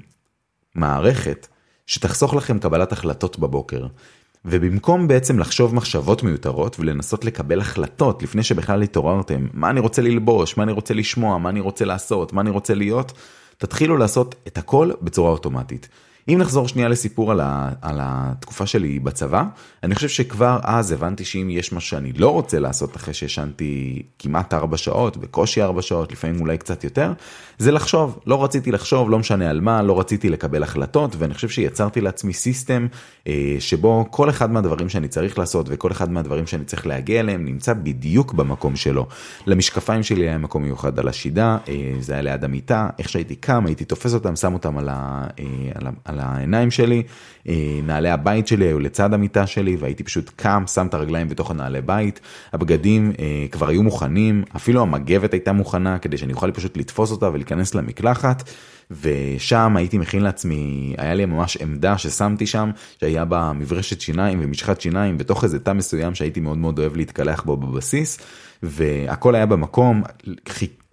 מערכת 0.78 1.46
שתחסוך 1.86 2.34
לכם 2.34 2.58
קבלת 2.58 2.92
החלטות 2.92 3.38
בבוקר. 3.38 3.86
ובמקום 4.44 5.08
בעצם 5.08 5.38
לחשוב 5.38 5.74
מחשבות 5.74 6.22
מיותרות 6.22 6.76
ולנסות 6.80 7.24
לקבל 7.24 7.60
החלטות 7.60 8.22
לפני 8.22 8.42
שבכלל 8.42 8.82
התעוררתם, 8.82 9.46
מה 9.52 9.70
אני 9.70 9.80
רוצה 9.80 10.02
ללבוש, 10.02 10.56
מה 10.56 10.62
אני 10.62 10.72
רוצה 10.72 10.94
לשמוע, 10.94 11.38
מה 11.38 11.48
אני 11.48 11.60
רוצה 11.60 11.84
לעשות, 11.84 12.32
מה 12.32 12.40
אני 12.40 12.50
רוצה 12.50 12.74
להיות, 12.74 13.12
תתחילו 13.58 13.96
לעשות 13.96 14.34
את 14.46 14.58
הכל 14.58 14.90
בצורה 15.02 15.30
אוטומטית. 15.30 15.88
אם 16.28 16.38
נחזור 16.38 16.68
שנייה 16.68 16.88
לסיפור 16.88 17.32
על, 17.32 17.40
ה, 17.40 17.70
על 17.82 17.98
התקופה 18.02 18.66
שלי 18.66 18.98
בצבא, 18.98 19.44
אני 19.82 19.94
חושב 19.94 20.08
שכבר 20.08 20.58
אז 20.62 20.92
הבנתי 20.92 21.24
שאם 21.24 21.48
יש 21.50 21.72
מה 21.72 21.80
שאני 21.80 22.12
לא 22.12 22.28
רוצה 22.32 22.58
לעשות 22.58 22.96
אחרי 22.96 23.14
שישנתי 23.14 24.02
כמעט 24.18 24.54
4 24.54 24.76
שעות, 24.76 25.16
בקושי 25.16 25.62
4 25.62 25.82
שעות, 25.82 26.12
לפעמים 26.12 26.40
אולי 26.40 26.58
קצת 26.58 26.84
יותר, 26.84 27.12
זה 27.58 27.72
לחשוב. 27.72 28.18
לא 28.26 28.44
רציתי 28.44 28.72
לחשוב, 28.72 29.10
לא 29.10 29.18
משנה 29.18 29.50
על 29.50 29.60
מה, 29.60 29.82
לא 29.82 30.00
רציתי 30.00 30.28
לקבל 30.28 30.62
החלטות, 30.62 31.16
ואני 31.18 31.34
חושב 31.34 31.48
שיצרתי 31.48 32.00
לעצמי 32.00 32.32
סיסטם 32.32 32.86
אה, 33.26 33.56
שבו 33.58 34.06
כל 34.10 34.30
אחד 34.30 34.50
מהדברים 34.50 34.88
שאני 34.88 35.08
צריך 35.08 35.38
לעשות 35.38 35.66
וכל 35.68 35.92
אחד 35.92 36.10
מהדברים 36.10 36.46
שאני 36.46 36.64
צריך 36.64 36.86
להגיע 36.86 37.20
אליהם 37.20 37.44
נמצא 37.44 37.74
בדיוק 37.74 38.32
במקום 38.32 38.76
שלו. 38.76 39.06
למשקפיים 39.46 40.02
שלי 40.02 40.28
היה 40.28 40.38
מקום 40.38 40.62
מיוחד 40.62 40.98
על 40.98 41.08
השידה, 41.08 41.58
אה, 41.68 41.92
זה 42.00 42.12
היה 42.12 42.22
ליד 42.22 42.44
המיטה, 42.44 42.88
איך 42.98 43.08
שהייתי 43.08 43.36
קם, 43.36 43.66
הייתי 43.66 43.84
תופס 43.84 44.14
אותם, 44.14 44.36
שם 44.36 44.52
אותם 44.52 44.78
על, 44.78 44.88
ה, 44.88 45.26
אה, 45.38 45.44
על, 45.74 45.86
על 46.04 46.17
על 46.20 46.26
העיניים 46.26 46.70
שלי, 46.70 47.02
אה, 47.48 47.54
נעלי 47.82 48.10
הבית 48.10 48.48
שלי 48.48 48.64
היו 48.64 48.80
לצד 48.80 49.14
המיטה 49.14 49.46
שלי 49.46 49.76
והייתי 49.76 50.04
פשוט 50.04 50.30
קם, 50.36 50.64
שם 50.66 50.86
את 50.86 50.94
הרגליים 50.94 51.28
בתוך 51.28 51.50
הנעלי 51.50 51.80
בית, 51.80 52.20
הבגדים 52.52 53.12
אה, 53.18 53.46
כבר 53.50 53.68
היו 53.68 53.82
מוכנים, 53.82 54.44
אפילו 54.56 54.82
המגבת 54.82 55.32
הייתה 55.32 55.52
מוכנה 55.52 55.98
כדי 55.98 56.18
שאני 56.18 56.32
אוכל 56.32 56.50
פשוט 56.50 56.76
לתפוס 56.76 57.10
אותה 57.10 57.28
ולהיכנס 57.28 57.74
למקלחת. 57.74 58.50
ושם 59.02 59.76
הייתי 59.76 59.98
מכין 59.98 60.22
לעצמי, 60.22 60.94
היה 60.98 61.14
לי 61.14 61.24
ממש 61.24 61.56
עמדה 61.56 61.98
ששמתי 61.98 62.46
שם, 62.46 62.70
שהיה 63.00 63.24
בה 63.24 63.52
מברשת 63.54 64.00
שיניים 64.00 64.40
ומשחת 64.42 64.80
שיניים 64.80 65.18
בתוך 65.18 65.44
איזה 65.44 65.58
תא 65.58 65.72
מסוים 65.72 66.14
שהייתי 66.14 66.40
מאוד 66.40 66.58
מאוד 66.58 66.78
אוהב 66.78 66.96
להתקלח 66.96 67.42
בו 67.42 67.56
בבסיס, 67.56 68.18
והכל 68.62 69.34
היה 69.34 69.46
במקום, 69.46 70.02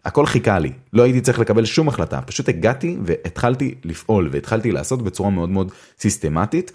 הכל 0.06 0.26
חיכה 0.26 0.60
לי, 0.60 0.72
לא 0.94 1.04
הייתי 1.04 1.22
צריך 1.22 1.40
לקבל 1.40 1.66
שום 1.66 1.88
החלטה, 1.88 2.22
פשוט 2.22 2.50
הגעתי 2.50 2.98
והתחלתי 3.04 3.76
לפעול 3.84 4.30
והתחלתי 4.32 4.72
לעשות 4.72 5.02
בצורה 5.02 5.30
מאוד 5.30 5.50
מאוד 5.50 5.72
סיסטמטית, 6.00 6.72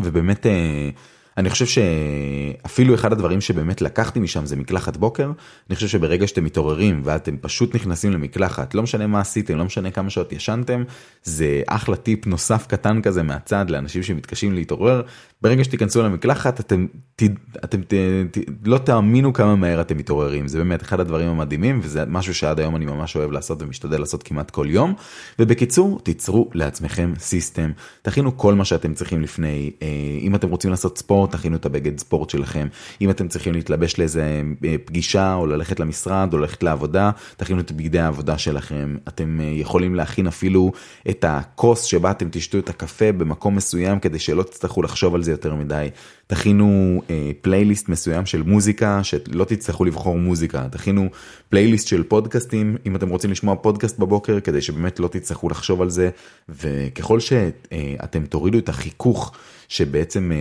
ובאמת 0.00 0.46
אה, 0.46 0.90
אני 1.38 1.50
חושב 1.50 1.66
שאפילו 1.66 2.94
אחד 2.94 3.12
הדברים 3.12 3.40
שבאמת 3.40 3.82
לקחתי 3.82 4.20
משם 4.20 4.46
זה 4.46 4.56
מקלחת 4.56 4.96
בוקר. 4.96 5.30
אני 5.70 5.76
חושב 5.76 5.88
שברגע 5.88 6.26
שאתם 6.26 6.44
מתעוררים 6.44 7.00
ואתם 7.04 7.36
פשוט 7.36 7.74
נכנסים 7.74 8.12
למקלחת, 8.12 8.74
לא 8.74 8.82
משנה 8.82 9.06
מה 9.06 9.20
עשיתם, 9.20 9.58
לא 9.58 9.64
משנה 9.64 9.90
כמה 9.90 10.10
שעות 10.10 10.32
ישנתם, 10.32 10.84
זה 11.22 11.62
אחלה 11.66 11.96
טיפ 11.96 12.26
נוסף 12.26 12.66
קטן 12.66 13.02
כזה 13.02 13.22
מהצד 13.22 13.70
לאנשים 13.70 14.02
שמתקשים 14.02 14.54
להתעורר. 14.54 15.02
ברגע 15.42 15.64
שתיכנסו 15.64 16.02
למקלחת 16.02 16.60
אתם, 16.60 16.86
ת, 17.16 17.22
אתם 17.64 17.82
ת, 17.82 17.94
ת, 18.30 18.38
לא 18.64 18.78
תאמינו 18.78 19.32
כמה 19.32 19.56
מהר 19.56 19.80
אתם 19.80 19.96
מתעוררים. 19.96 20.48
זה 20.48 20.58
באמת 20.58 20.82
אחד 20.82 21.00
הדברים 21.00 21.28
המדהימים 21.28 21.80
וזה 21.82 22.04
משהו 22.06 22.34
שעד 22.34 22.60
היום 22.60 22.76
אני 22.76 22.86
ממש 22.86 23.16
אוהב 23.16 23.30
לעשות 23.30 23.62
ומשתדל 23.62 24.00
לעשות 24.00 24.22
כמעט 24.22 24.50
כל 24.50 24.66
יום. 24.70 24.94
ובקיצור, 25.38 26.00
תיצרו 26.02 26.50
לעצמכם 26.54 27.12
סיסטם, 27.18 27.70
תכינו 28.02 28.36
כל 28.36 28.54
מה 28.54 28.64
שאתם 28.64 28.94
צריכים 28.94 29.22
לפני, 29.22 29.70
אה, 29.82 29.88
אם 30.20 30.34
אתם 30.34 30.48
רוצים 30.48 30.70
לעשות 30.70 30.98
ספורט. 30.98 31.32
תכינו 31.32 31.56
את 31.56 31.66
הבגד 31.66 31.98
ספורט 31.98 32.30
שלכם. 32.30 32.68
אם 33.00 33.10
אתם 33.10 33.28
צריכים 33.28 33.52
להתלבש 33.52 33.98
לאיזה 33.98 34.42
אה, 34.64 34.76
פגישה 34.84 35.34
או 35.34 35.46
ללכת 35.46 35.80
למשרד 35.80 36.32
או 36.32 36.38
ללכת 36.38 36.62
לעבודה, 36.62 37.10
תכינו 37.36 37.60
את 37.60 37.72
בגדי 37.72 37.98
העבודה 37.98 38.38
שלכם. 38.38 38.96
אתם 39.08 39.40
אה, 39.40 39.46
יכולים 39.46 39.94
להכין 39.94 40.26
אפילו 40.26 40.72
את 41.10 41.24
הכוס 41.28 41.82
שבה 41.82 42.10
אתם 42.10 42.28
תשתו 42.30 42.58
את 42.58 42.68
הקפה 42.68 43.12
במקום 43.12 43.56
מסוים 43.56 43.98
כדי 44.00 44.18
שלא 44.18 44.42
תצטרכו 44.42 44.82
לחשוב 44.82 45.14
על 45.14 45.22
זה 45.22 45.27
יותר 45.30 45.54
מדי. 45.54 45.88
תכינו 46.26 47.02
אה, 47.10 47.30
פלייליסט 47.40 47.88
מסוים 47.88 48.26
של 48.26 48.42
מוזיקה 48.42 49.04
שלא 49.04 49.44
תצטרכו 49.44 49.84
לבחור 49.84 50.18
מוזיקה. 50.18 50.68
תכינו 50.70 51.08
פלייליסט 51.48 51.88
של 51.88 52.02
פודקאסטים 52.02 52.76
אם 52.86 52.96
אתם 52.96 53.08
רוצים 53.08 53.30
לשמוע 53.30 53.56
פודקאסט 53.56 53.98
בבוקר 53.98 54.40
כדי 54.40 54.60
שבאמת 54.62 55.00
לא 55.00 55.08
תצטרכו 55.08 55.48
לחשוב 55.48 55.82
על 55.82 55.90
זה. 55.90 56.10
וככל 56.48 57.20
שאתם 57.20 58.26
תורידו 58.26 58.58
את 58.58 58.68
החיכוך. 58.68 59.32
שבעצם 59.68 60.32
אה, 60.32 60.36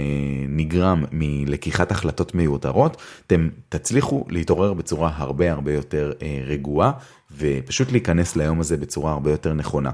נגרם 0.49 1.03
מלקיחת 1.11 1.91
החלטות 1.91 2.35
מיותרות, 2.35 2.97
אתם 3.27 3.49
תצליחו 3.69 4.25
להתעורר 4.29 4.73
בצורה 4.73 5.11
הרבה 5.15 5.51
הרבה 5.51 5.73
יותר 5.73 6.13
אה, 6.21 6.41
רגועה 6.45 6.91
ופשוט 7.37 7.91
להיכנס 7.91 8.35
ליום 8.35 8.59
הזה 8.59 8.77
בצורה 8.77 9.11
הרבה 9.11 9.31
יותר 9.31 9.53
נכונה. 9.53 9.91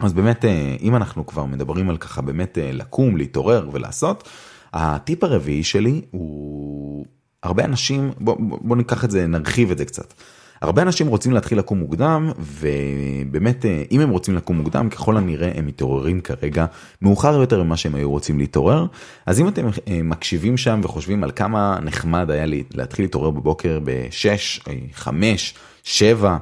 אז 0.00 0.12
באמת 0.12 0.44
אה, 0.44 0.76
אם 0.80 0.96
אנחנו 0.96 1.26
כבר 1.26 1.44
מדברים 1.44 1.90
על 1.90 1.96
ככה 1.96 2.22
באמת 2.22 2.58
לקום, 2.62 3.16
להתעורר 3.16 3.68
ולעשות, 3.72 4.28
הטיפ 4.72 5.24
הרביעי 5.24 5.64
שלי 5.64 6.00
הוא 6.10 7.06
הרבה 7.42 7.64
אנשים, 7.64 8.10
בוא, 8.20 8.36
בוא 8.38 8.76
ניקח 8.76 9.04
את 9.04 9.10
זה, 9.10 9.26
נרחיב 9.26 9.70
את 9.70 9.78
זה 9.78 9.84
קצת. 9.84 10.14
הרבה 10.62 10.82
אנשים 10.82 11.06
רוצים 11.06 11.32
להתחיל 11.32 11.58
לקום 11.58 11.78
מוקדם 11.78 12.30
ובאמת 12.38 13.64
אה, 13.66 13.82
אם 13.90 14.00
הם 14.00 14.10
רוצים 14.10 14.34
לקום 14.34 14.56
מוקדם 14.56 14.88
ככל 14.88 15.16
הנראה 15.16 15.52
הם 15.54 15.66
מתעוררים 15.66 16.20
כרגע 16.20 16.66
מאוחר 17.02 17.34
יותר 17.40 17.62
ממה 17.62 17.76
שהם 17.76 17.94
היו 17.94 18.10
רוצים 18.10 18.38
להתעורר 18.38 18.86
אז 19.26 19.40
אם 19.40 19.48
אתם 19.48 19.66
אה, 19.88 20.00
מקשיבים 20.02 20.56
שם 20.56 20.80
וחושבים 20.82 21.24
על 21.24 21.30
כמה 21.36 21.78
נחמד 21.82 22.30
היה 22.30 22.46
לי 22.46 22.64
להתחיל 22.74 23.04
להתעורר 23.04 23.30
בבוקר 23.30 23.78
ב-6, 23.84 24.68
5, 24.94 25.54
7 25.82 26.36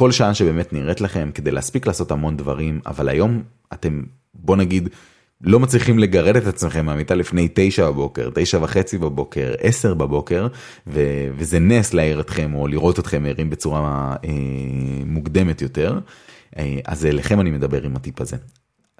כל 0.00 0.12
שעה 0.12 0.34
שבאמת 0.34 0.72
נראית 0.72 1.00
לכם 1.00 1.30
כדי 1.34 1.50
להספיק 1.50 1.86
לעשות 1.86 2.10
המון 2.10 2.36
דברים 2.36 2.80
אבל 2.86 3.08
היום 3.08 3.42
אתם 3.72 4.02
בוא 4.34 4.56
נגיד 4.56 4.88
לא 5.40 5.60
מצליחים 5.60 5.98
לגרד 5.98 6.36
את 6.36 6.46
עצמכם 6.46 6.86
מהמיטה 6.86 7.14
לפני 7.14 7.48
תשע 7.54 7.90
בבוקר, 7.90 8.30
תשע 8.34 8.58
וחצי 8.62 8.98
בבוקר, 8.98 9.54
עשר 9.58 9.94
בבוקר, 9.94 10.46
ו- 10.86 11.28
וזה 11.36 11.58
נס 11.58 11.94
להעיר 11.94 12.20
אתכם 12.20 12.54
או 12.54 12.68
לראות 12.68 12.98
אתכם 12.98 13.24
ערים 13.28 13.50
בצורה 13.50 14.14
אה, 14.24 14.30
מוקדמת 15.06 15.62
יותר, 15.62 15.98
אה, 16.58 16.78
אז 16.86 17.06
אליכם 17.06 17.40
אני 17.40 17.50
מדבר 17.50 17.82
עם 17.82 17.96
הטיפ 17.96 18.20
הזה. 18.20 18.36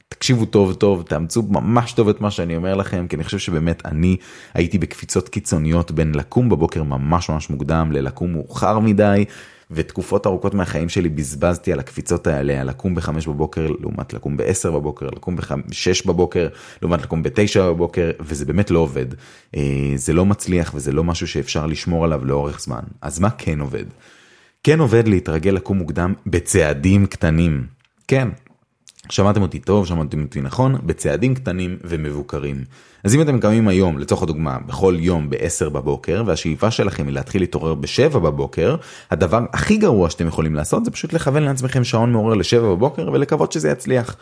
תקשיבו 0.08 0.44
טוב 0.44 0.72
טוב, 0.72 1.02
תאמצו 1.02 1.42
ממש 1.42 1.92
טוב 1.92 2.08
את 2.08 2.20
מה 2.20 2.30
שאני 2.30 2.56
אומר 2.56 2.74
לכם, 2.74 3.06
כי 3.08 3.16
אני 3.16 3.24
חושב 3.24 3.38
שבאמת 3.38 3.86
אני 3.86 4.16
הייתי 4.54 4.78
בקפיצות 4.78 5.28
קיצוניות 5.28 5.90
בין 5.90 6.14
לקום 6.14 6.48
בבוקר 6.48 6.82
ממש 6.82 7.30
ממש 7.30 7.50
מוקדם 7.50 7.92
ללקום 7.92 8.32
מאוחר 8.32 8.78
מדי. 8.78 9.24
ותקופות 9.70 10.26
ארוכות 10.26 10.54
מהחיים 10.54 10.88
שלי 10.88 11.08
בזבזתי 11.08 11.72
על 11.72 11.78
הקפיצות 11.78 12.26
האלה, 12.26 12.60
על 12.60 12.68
לקום 12.68 12.94
בחמש 12.94 13.26
בבוקר 13.26 13.70
לעומת 13.80 14.12
לקום 14.12 14.36
בעשר 14.36 14.70
בבוקר, 14.70 15.06
לקום 15.06 15.36
בשש 15.36 16.06
בבוקר 16.06 16.48
לעומת 16.82 17.02
לקום 17.02 17.22
בתשע 17.22 17.66
בבוקר, 17.66 18.10
וזה 18.20 18.44
באמת 18.44 18.70
לא 18.70 18.78
עובד. 18.78 19.06
אה, 19.56 19.92
זה 19.94 20.12
לא 20.12 20.26
מצליח 20.26 20.72
וזה 20.74 20.92
לא 20.92 21.04
משהו 21.04 21.28
שאפשר 21.28 21.66
לשמור 21.66 22.04
עליו 22.04 22.24
לאורך 22.24 22.60
זמן. 22.60 22.82
אז 23.02 23.18
מה 23.18 23.30
כן 23.30 23.60
עובד? 23.60 23.84
כן 24.62 24.80
עובד 24.80 25.08
להתרגל 25.08 25.50
לקום 25.50 25.78
מוקדם 25.78 26.14
בצעדים 26.26 27.06
קטנים. 27.06 27.66
כן, 28.08 28.28
שמעתם 29.08 29.42
אותי 29.42 29.58
טוב, 29.58 29.86
שמעתם 29.86 30.22
אותי 30.22 30.40
נכון, 30.40 30.76
בצעדים 30.86 31.34
קטנים 31.34 31.76
ומבוקרים. 31.84 32.64
אז 33.04 33.14
אם 33.14 33.22
אתם 33.22 33.40
קמים 33.40 33.68
היום, 33.68 33.98
לצורך 33.98 34.22
הדוגמה, 34.22 34.58
בכל 34.66 34.96
יום 34.98 35.30
ב-10 35.30 35.68
בבוקר, 35.68 36.22
והשאיפה 36.26 36.70
שלכם 36.70 37.06
היא 37.06 37.14
להתחיל 37.14 37.42
להתעורר 37.42 37.74
ב-7 37.74 38.18
בבוקר, 38.18 38.76
הדבר 39.10 39.40
הכי 39.52 39.76
גרוע 39.76 40.10
שאתם 40.10 40.26
יכולים 40.26 40.54
לעשות 40.54 40.84
זה 40.84 40.90
פשוט 40.90 41.12
לכוון 41.12 41.42
לעצמכם 41.42 41.84
שעון 41.84 42.12
מעורר 42.12 42.34
ל-7 42.34 42.60
בבוקר 42.62 43.10
ולקוות 43.12 43.52
שזה 43.52 43.70
יצליח. 43.70 44.16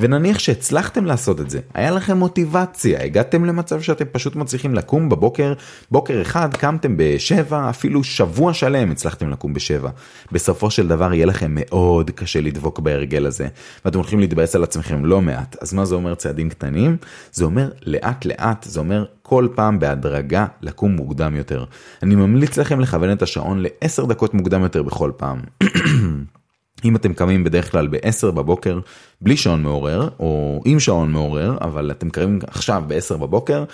ונניח 0.00 0.38
שהצלחתם 0.38 1.04
לעשות 1.04 1.40
את 1.40 1.50
זה, 1.50 1.60
היה 1.74 1.90
לכם 1.90 2.16
מוטיבציה, 2.16 3.02
הגעתם 3.04 3.44
למצב 3.44 3.80
שאתם 3.80 4.04
פשוט 4.12 4.36
מצליחים 4.36 4.74
לקום 4.74 5.08
בבוקר, 5.08 5.52
בוקר 5.90 6.22
אחד 6.22 6.54
קמתם 6.54 6.96
ב-7, 6.96 7.54
אפילו 7.70 8.04
שבוע 8.04 8.54
שלם 8.54 8.90
הצלחתם 8.90 9.30
לקום 9.30 9.54
ב-7. 9.54 9.88
בסופו 10.32 10.70
של 10.70 10.88
דבר 10.88 11.14
יהיה 11.14 11.26
לכם 11.26 11.50
מאוד 11.54 12.10
קשה 12.10 12.40
לדבוק 12.40 12.78
בהרגל 12.78 13.26
הזה, 13.26 13.46
ואתם 13.84 13.98
הולכים 13.98 14.20
להתבאס 14.20 14.54
על 14.54 14.62
עצמכם 14.62 15.04
לא 15.04 15.20
מעט. 15.20 15.56
אז 15.60 15.74
מה 15.74 15.84
זה 15.84 15.94
אומר 15.94 16.14
צעדים 16.14 16.50
קטנים? 16.50 16.96
זה 17.32 17.44
אומר 17.44 17.70
לאט 17.86 18.23
לאט, 18.26 18.62
זה 18.68 18.80
אומר 18.80 19.04
כל 19.22 19.48
פעם 19.54 19.78
בהדרגה 19.78 20.46
לקום 20.62 20.92
מוקדם 20.96 21.36
יותר. 21.36 21.64
אני 22.02 22.14
ממליץ 22.14 22.58
לכם 22.58 22.80
לכוון 22.80 23.12
את 23.12 23.22
השעון 23.22 23.62
ל-10 23.62 24.06
דקות 24.06 24.34
מוקדם 24.34 24.62
יותר 24.62 24.82
בכל 24.82 25.12
פעם. 25.16 25.40
אם 26.84 26.96
אתם 26.96 27.14
קמים 27.14 27.44
בדרך 27.44 27.70
כלל 27.70 27.86
ב-10 27.86 28.30
בבוקר 28.30 28.78
בלי 29.20 29.36
שעון 29.36 29.62
מעורר 29.62 30.08
או 30.20 30.62
עם 30.64 30.80
שעון 30.80 31.12
מעורר 31.12 31.56
אבל 31.60 31.90
אתם 31.90 32.10
קמים 32.10 32.38
עכשיו 32.46 32.84
ב-10 32.86 33.16
בבוקר 33.16 33.64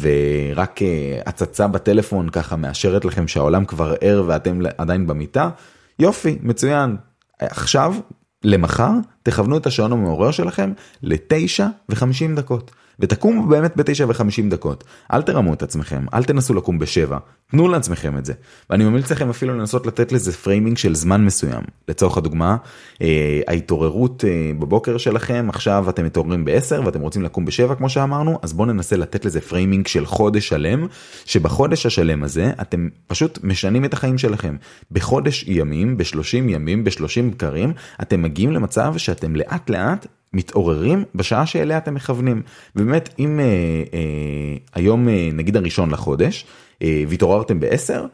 ורק 0.00 0.78
uh, 0.78 0.82
הצצה 1.26 1.66
בטלפון 1.66 2.28
ככה 2.28 2.56
מאשרת 2.56 3.04
לכם 3.04 3.28
שהעולם 3.28 3.64
כבר 3.64 3.94
ער 4.00 4.24
ואתם 4.26 4.60
עדיין 4.78 5.06
במיטה 5.06 5.50
יופי 5.98 6.38
מצוין 6.42 6.96
עכשיו 7.38 7.94
למחר 8.44 8.92
תכוונו 9.22 9.56
את 9.56 9.66
השעון 9.66 9.92
המעורר 9.92 10.30
שלכם 10.30 10.72
ל-9 11.02 11.60
ו-50 11.88 12.36
דקות. 12.36 12.70
ותקומו 13.00 13.46
באמת 13.46 13.76
בתשע 13.76 14.06
וחמישים 14.08 14.50
דקות. 14.50 14.84
אל 15.12 15.22
תרמו 15.22 15.54
את 15.54 15.62
עצמכם, 15.62 16.04
אל 16.14 16.24
תנסו 16.24 16.54
לקום 16.54 16.78
בשבע, 16.78 17.18
תנו 17.50 17.68
לעצמכם 17.68 18.18
את 18.18 18.24
זה. 18.24 18.32
ואני 18.70 18.84
ממליץ 18.84 19.12
לכם 19.12 19.30
אפילו 19.30 19.58
לנסות 19.58 19.86
לתת 19.86 20.12
לזה 20.12 20.32
framing 20.32 20.76
של 20.76 20.94
זמן 20.94 21.24
מסוים. 21.24 21.62
לצורך 21.88 22.18
הדוגמה, 22.18 22.56
אה, 23.02 23.40
ההתעוררות 23.48 24.24
אה, 24.24 24.52
בבוקר 24.58 24.98
שלכם, 24.98 25.46
עכשיו 25.48 25.90
אתם 25.90 26.04
מתעוררים 26.04 26.44
ב-10 26.44 26.84
ואתם 26.84 27.00
רוצים 27.00 27.22
לקום 27.22 27.44
בשבע 27.44 27.74
כמו 27.74 27.88
שאמרנו, 27.88 28.38
אז 28.42 28.52
בואו 28.52 28.66
ננסה 28.68 28.96
לתת 28.96 29.24
לזה 29.24 29.40
framing 29.40 29.86
של 29.86 30.06
חודש 30.06 30.48
שלם, 30.48 30.86
שבחודש 31.24 31.86
השלם 31.86 32.22
הזה 32.22 32.52
אתם 32.60 32.88
פשוט 33.06 33.38
משנים 33.42 33.84
את 33.84 33.92
החיים 33.92 34.18
שלכם. 34.18 34.56
בחודש 34.90 35.44
ימים, 35.48 35.96
ב-30 35.96 36.36
ימים, 36.36 36.84
ב-30 36.84 37.32
בקרים, 37.32 37.72
אתם 38.02 38.22
מגיעים 38.22 38.52
למצב 38.52 38.94
שאתם 38.96 39.36
לאט 39.36 39.70
לאט 39.70 40.06
מתעוררים 40.32 41.04
בשעה 41.14 41.46
שאליה 41.46 41.78
אתם 41.78 41.94
מכוונים. 41.94 42.42
באמת 42.74 43.14
אם 43.18 43.40
אה, 43.40 43.44
אה, 43.94 44.56
היום 44.74 45.08
אה, 45.08 45.28
נגיד 45.32 45.56
הראשון 45.56 45.90
לחודש 45.90 46.46
אה, 46.82 47.02
והתעוררתם 47.08 47.60
ב-10, 47.60 47.90
אה, 47.94 48.04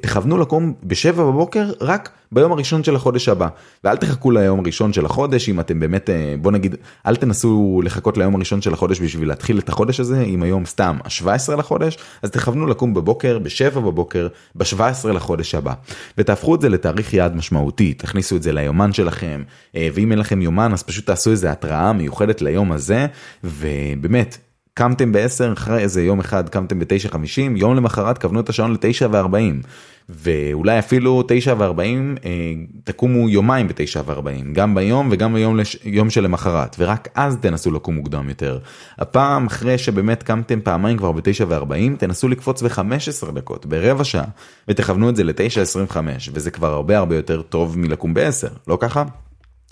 תכוונו 0.00 0.38
לקום 0.38 0.74
בשבע 0.82 1.24
בבוקר 1.24 1.72
רק 1.80 2.10
ביום 2.32 2.52
הראשון 2.52 2.84
של 2.84 2.96
החודש 2.96 3.28
הבא. 3.28 3.48
ואל 3.84 3.96
תחכו 3.96 4.30
ליום 4.30 4.60
הראשון 4.60 4.92
של 4.92 5.06
החודש 5.06 5.48
אם 5.48 5.60
אתם 5.60 5.80
באמת 5.80 6.10
אה, 6.10 6.34
בוא 6.40 6.52
נגיד 6.52 6.76
אל 7.06 7.16
תנסו 7.16 7.80
לחכות 7.84 8.18
ליום 8.18 8.34
הראשון 8.34 8.62
של 8.62 8.72
החודש 8.72 9.00
בשביל 9.00 9.28
להתחיל 9.28 9.58
את 9.58 9.68
החודש 9.68 10.00
הזה 10.00 10.22
אם 10.22 10.42
היום 10.42 10.66
סתם 10.66 10.98
ה-17 11.04 11.56
לחודש 11.56 11.98
אז 12.22 12.30
תכוונו 12.30 12.66
לקום 12.66 12.94
בבוקר 12.94 13.38
בשבע 13.38 13.80
בבוקר 13.80 14.28
ב-17 14.54 15.08
לחודש 15.08 15.54
הבא. 15.54 15.74
ותהפכו 16.18 16.54
את 16.54 16.60
זה 16.60 16.68
לתאריך 16.68 17.14
יעד 17.14 17.36
משמעותי 17.36 17.94
תכניסו 17.94 18.36
את 18.36 18.42
זה 18.42 18.52
ליומן 18.52 18.92
שלכם 18.92 19.42
אה, 19.76 19.88
ואם 19.94 20.10
אין 20.10 20.18
לכם 20.18 20.42
יומן 20.42 20.72
אז 20.72 20.82
פשוט 20.82 21.06
תעשו 21.06 21.30
איזה 21.30 21.50
התראה 21.50 21.92
מיוחדת 21.92 22.42
ליום 22.42 22.72
הזה 22.72 23.06
ובאמת 23.44 24.38
קמתם 24.74 25.12
ב-10 25.12 25.52
אחרי 25.52 25.78
איזה 25.78 26.02
יום 26.02 26.20
אחד 26.20 26.48
קמתם 26.48 26.78
ב-9:50 26.78 27.16
יום 27.56 27.74
למחרת 27.76 28.18
כוונו 28.18 28.40
את 28.40 28.48
השעון 28.48 28.72
ל-9 28.72 29.06
ו-40 29.10 29.66
ואולי 30.08 30.78
אפילו 30.78 31.22
9 31.28 31.54
ו-40 31.58 31.80
אה, 32.24 32.52
תקומו 32.84 33.28
יומיים 33.28 33.68
ב-9 33.68 34.00
ו-40 34.06 34.52
גם 34.52 34.74
ביום 34.74 35.08
וגם 35.12 35.34
ביום 35.34 35.56
לש... 35.56 35.76
יום 35.84 36.10
שלמחרת 36.10 36.76
ורק 36.78 37.08
אז 37.14 37.36
תנסו 37.40 37.70
לקום 37.70 37.94
מוקדם 37.94 38.28
יותר. 38.28 38.58
הפעם 38.98 39.46
אחרי 39.46 39.78
שבאמת 39.78 40.22
קמתם 40.22 40.60
פעמיים 40.60 40.98
כבר 40.98 41.12
ב-9 41.12 41.44
ו-40 41.48 41.96
תנסו 41.98 42.28
לקפוץ 42.28 42.62
ב-15 42.62 43.32
דקות 43.34 43.66
ברבע 43.66 44.04
שעה 44.04 44.26
ותכוונו 44.68 45.08
את 45.08 45.16
זה 45.16 45.24
ל-9:25 45.24 45.96
וזה 46.32 46.50
כבר 46.50 46.72
הרבה 46.72 46.98
הרבה 46.98 47.16
יותר 47.16 47.42
טוב 47.42 47.78
מלקום 47.78 48.14
ב-10 48.14 48.48
לא 48.68 48.78
ככה? 48.80 49.04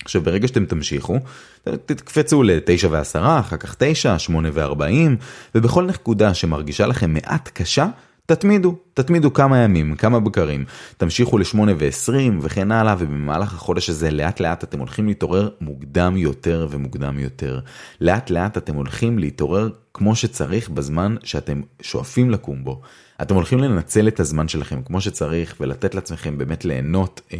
עכשיו 0.05 0.23
ברגע 0.23 0.49
שאתם 0.49 0.65
תמשיכו 0.65 1.19
תקפצו 1.87 2.43
ל-9 2.43 2.87
ו-10 2.91 3.41
אחר 3.41 3.57
כך 3.57 3.75
9 3.79 4.19
8 4.19 4.49
ו-40 4.53 4.83
ובכל 5.55 5.87
נקודה 5.87 6.35
שמרגישה 6.35 6.87
לכם 6.87 7.15
מעט 7.15 7.51
קשה 7.55 7.87
תתמידו 8.27 8.77
תתמידו 8.95 9.33
כמה 9.33 9.59
ימים 9.59 9.95
כמה 9.95 10.21
בקרים 10.21 10.65
תמשיכו 10.97 11.39
ל-8 11.39 11.57
ו-20 11.79 12.13
וכן 12.41 12.73
הלאה 12.73 12.95
ובמהלך 12.99 13.55
החודש 13.55 13.91
הזה 13.91 14.11
לאט 14.11 14.41
לאט 14.41 14.65
אתם 14.65 14.79
הולכים 14.79 15.07
להתעורר 15.07 15.49
מוקדם 15.61 16.17
יותר 16.17 16.67
ומוקדם 16.71 17.19
יותר 17.19 17.61
לאט 18.01 18.31
לאט 18.31 18.57
אתם 18.57 18.75
הולכים 18.75 19.19
להתעורר 19.19 19.71
כמו 19.95 20.17
שצריך 20.17 20.71
בזמן 20.71 21.17
שאתם 21.25 21.61
שואפים 21.83 22.31
לקום 22.31 22.65
בו. 22.65 22.81
אתם 23.23 23.35
הולכים 23.35 23.59
לנצל 23.59 24.09
את 24.09 24.21
הזמן 24.21 24.49
שלכם 24.49 24.83
כמו 24.83 25.01
שצריך 25.01 25.55
ולתת 25.61 25.95
לעצמכם 25.95 26.39
באמת 26.39 26.65
ליהנות 26.65 27.21
אה, 27.33 27.39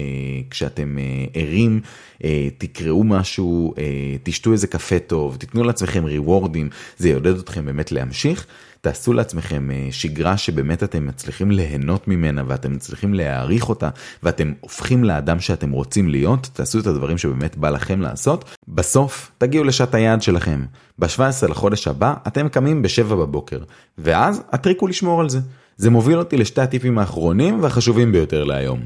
כשאתם 0.51 0.99
אה, 0.99 1.25
ערים, 1.35 1.81
אה, 2.25 2.49
תקראו 2.59 3.05
משהו, 3.05 3.75
אה, 3.79 4.17
תשתו 4.23 4.53
איזה 4.53 4.67
קפה 4.67 4.99
טוב, 4.99 5.37
תיתנו 5.37 5.65
לעצמכם 5.65 6.05
ריוורדים, 6.05 6.69
זה 6.99 7.09
יעודד 7.09 7.39
אתכם 7.39 7.65
באמת 7.67 7.93
להמשיך. 7.93 8.47
תעשו 8.85 9.13
לעצמכם 9.13 9.71
אה, 9.71 9.89
שגרה 9.91 10.37
שבאמת 10.37 10.83
אתם 10.83 11.07
מצליחים 11.07 11.51
ליהנות 11.51 12.09
ממנה 12.09 12.43
ואתם 12.47 12.73
מצליחים 12.73 13.15
להעריך 13.15 13.69
אותה 13.69 13.89
ואתם 14.23 14.53
הופכים 14.61 15.05
לאדם 15.05 15.41
שאתם 15.41 15.71
רוצים 15.71 16.09
להיות, 16.09 16.51
תעשו 16.53 16.79
את 16.79 16.87
הדברים 16.87 17.19
שבאמת 17.19 17.57
בא 17.57 17.71
לכם 17.71 18.01
לעשות. 18.01 18.45
בסוף 18.69 19.31
תגיעו 19.39 19.65
לשעת 19.65 19.95
היעד 19.95 20.23
שלכם. 20.23 20.65
ב-17 20.99 21.49
לחודש 21.49 21.89
הבא 21.89 22.15
אתם 22.27 22.49
קמים 22.49 22.83
ב-7 22.83 23.05
בבוקר 23.05 23.59
ואז 23.99 24.43
הטריק 24.53 24.81
הוא 24.81 24.89
לשמור 24.89 25.21
על 25.21 25.29
זה. 25.29 25.41
זה 25.77 25.91
מוביל 25.91 26.19
אותי 26.19 26.37
לשתי 26.37 26.61
הטיפים 26.61 26.99
האחרונים 26.99 27.63
והחשובים 27.63 28.13
ביותר 28.13 28.45
להיום. 28.45 28.81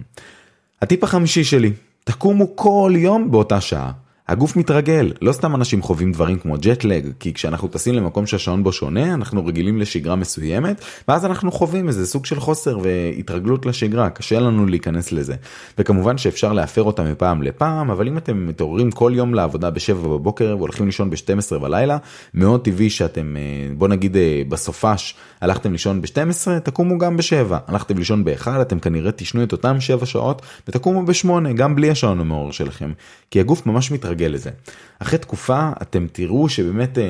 הטיפ 0.83 1.05
החמישי 1.05 1.45
שלי, 1.45 1.73
תקומו 2.05 2.57
כל 2.57 2.93
יום 2.97 3.31
באותה 3.31 3.61
שעה. 3.61 3.93
הגוף 4.29 4.57
מתרגל, 4.57 5.13
לא 5.23 5.33
סתם 5.33 5.55
אנשים 5.55 5.83
חווים 5.83 6.13
דברים 6.13 6.39
כמו 6.39 6.55
ג'טלג, 6.61 7.07
כי 7.21 7.35
כשאנחנו 7.35 7.69
טסים 7.69 7.95
למקום 7.95 8.27
שהשעון 8.27 8.63
בו 8.63 8.73
שונה, 8.73 9.15
אנחנו 9.15 9.47
רגילים 9.47 9.79
לשגרה 9.79 10.17
מסוימת, 10.17 10.85
ואז 11.09 11.25
אנחנו 11.25 11.53
חווים 11.53 11.89
איזה 11.89 12.07
סוג 12.07 12.27
של 12.27 12.41
חוסר 12.41 12.79
והתרגלות 12.83 13.67
לשגרה, 13.67 14.11
קשה 14.11 14.41
לנו 14.41 14.67
להיכנס 14.67 15.13
לזה. 15.13 15.35
וכמובן 15.79 16.19
שאפשר 16.19 16.53
להפר 16.53 16.83
אותה 16.83 17.03
מפעם 17.03 17.43
לפעם, 17.43 17.91
אבל 17.91 18.09
אם 18.09 18.19
אתם 18.19 18.47
מתעוררים 18.47 18.91
כל 18.91 19.13
יום 19.15 19.35
לעבודה 19.35 19.71
ב-7 19.71 19.95
בבוקר 19.95 20.55
והולכים 20.59 20.87
לישון 20.87 21.11
ב-12 21.11 21.59
בלילה, 21.59 21.99
מאוד 22.35 22.65
טבעי 22.65 22.91
שאתם, 22.91 23.37
אה, 23.37 23.43
בוא 23.79 23.89
נגיד 23.89 24.17
אה, 24.17 24.43
בסופש, 24.49 25.15
הלכתם 25.41 25.73
לישון 25.73 26.03
ב-12, 26.03 26.61
תקומו 26.63 26.99
גם 26.99 27.17
ב-7. 27.17 27.55
הלכתם 27.67 27.99
לישון 27.99 28.25
ב-1, 28.25 28.49
אתם 28.61 28.79
כנראה 28.79 29.13
תשנו 29.13 29.43
את 29.43 29.53
אותם 29.53 29.81
7 29.81 30.07
שעות, 30.07 30.43
ותקומו 30.69 31.05
ב-8, 31.05 31.53
גם 31.57 31.75
בלי 31.75 31.91
השעון 31.91 32.21
המעורר 32.21 32.51
שלכם. 32.51 32.93
כי 33.31 33.41
הגוף 33.41 33.67
ממש 33.67 33.91
מתרגל 33.91 34.16
לזה. 34.21 34.51
אחרי 34.99 35.19
תקופה 35.19 35.71
אתם 35.83 36.07
תראו 36.13 36.49
שבאמת 36.49 36.99
אה, 36.99 37.05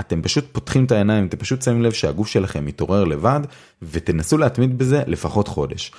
אתם 0.00 0.22
פשוט 0.22 0.44
פותחים 0.52 0.84
את 0.84 0.92
העיניים, 0.92 1.26
אתם 1.26 1.36
פשוט 1.36 1.62
שמים 1.62 1.82
לב 1.82 1.92
שהגוף 1.92 2.28
שלכם 2.28 2.64
מתעורר 2.64 3.04
לבד, 3.04 3.40
ותנסו 3.82 4.38
להתמיד 4.38 4.78
בזה 4.78 5.02
לפחות 5.06 5.48
חודש. 5.48 5.92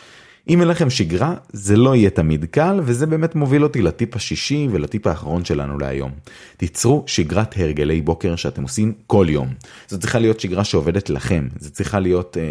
אם 0.50 0.62
אין 0.62 0.68
לכם 0.68 0.90
שגרה 0.90 1.36
זה 1.54 1.78
לא 1.78 1.96
יהיה 1.96 2.10
תמיד 2.10 2.46
קל 2.46 2.80
וזה 2.84 3.06
באמת 3.06 3.36
מוביל 3.36 3.64
אותי 3.64 3.82
לטיפ 3.82 4.16
השישי 4.16 4.68
ולטיפ 4.72 5.08
האחרון 5.08 5.46
שלנו 5.46 5.80
להיום. 5.80 6.12
תיצרו 6.58 7.04
שגרת 7.08 7.56
הרגלי 7.58 8.02
בוקר 8.02 8.36
שאתם 8.36 8.64
עושים 8.64 8.94
כל 9.08 9.26
יום. 9.30 9.48
זו 9.88 10.00
צריכה 10.00 10.20
להיות 10.20 10.40
שגרה 10.40 10.64
שעובדת 10.64 11.10
לכם, 11.10 11.48
זה 11.60 11.70
צריכה 11.70 12.00
להיות, 12.00 12.38
אה, 12.38 12.44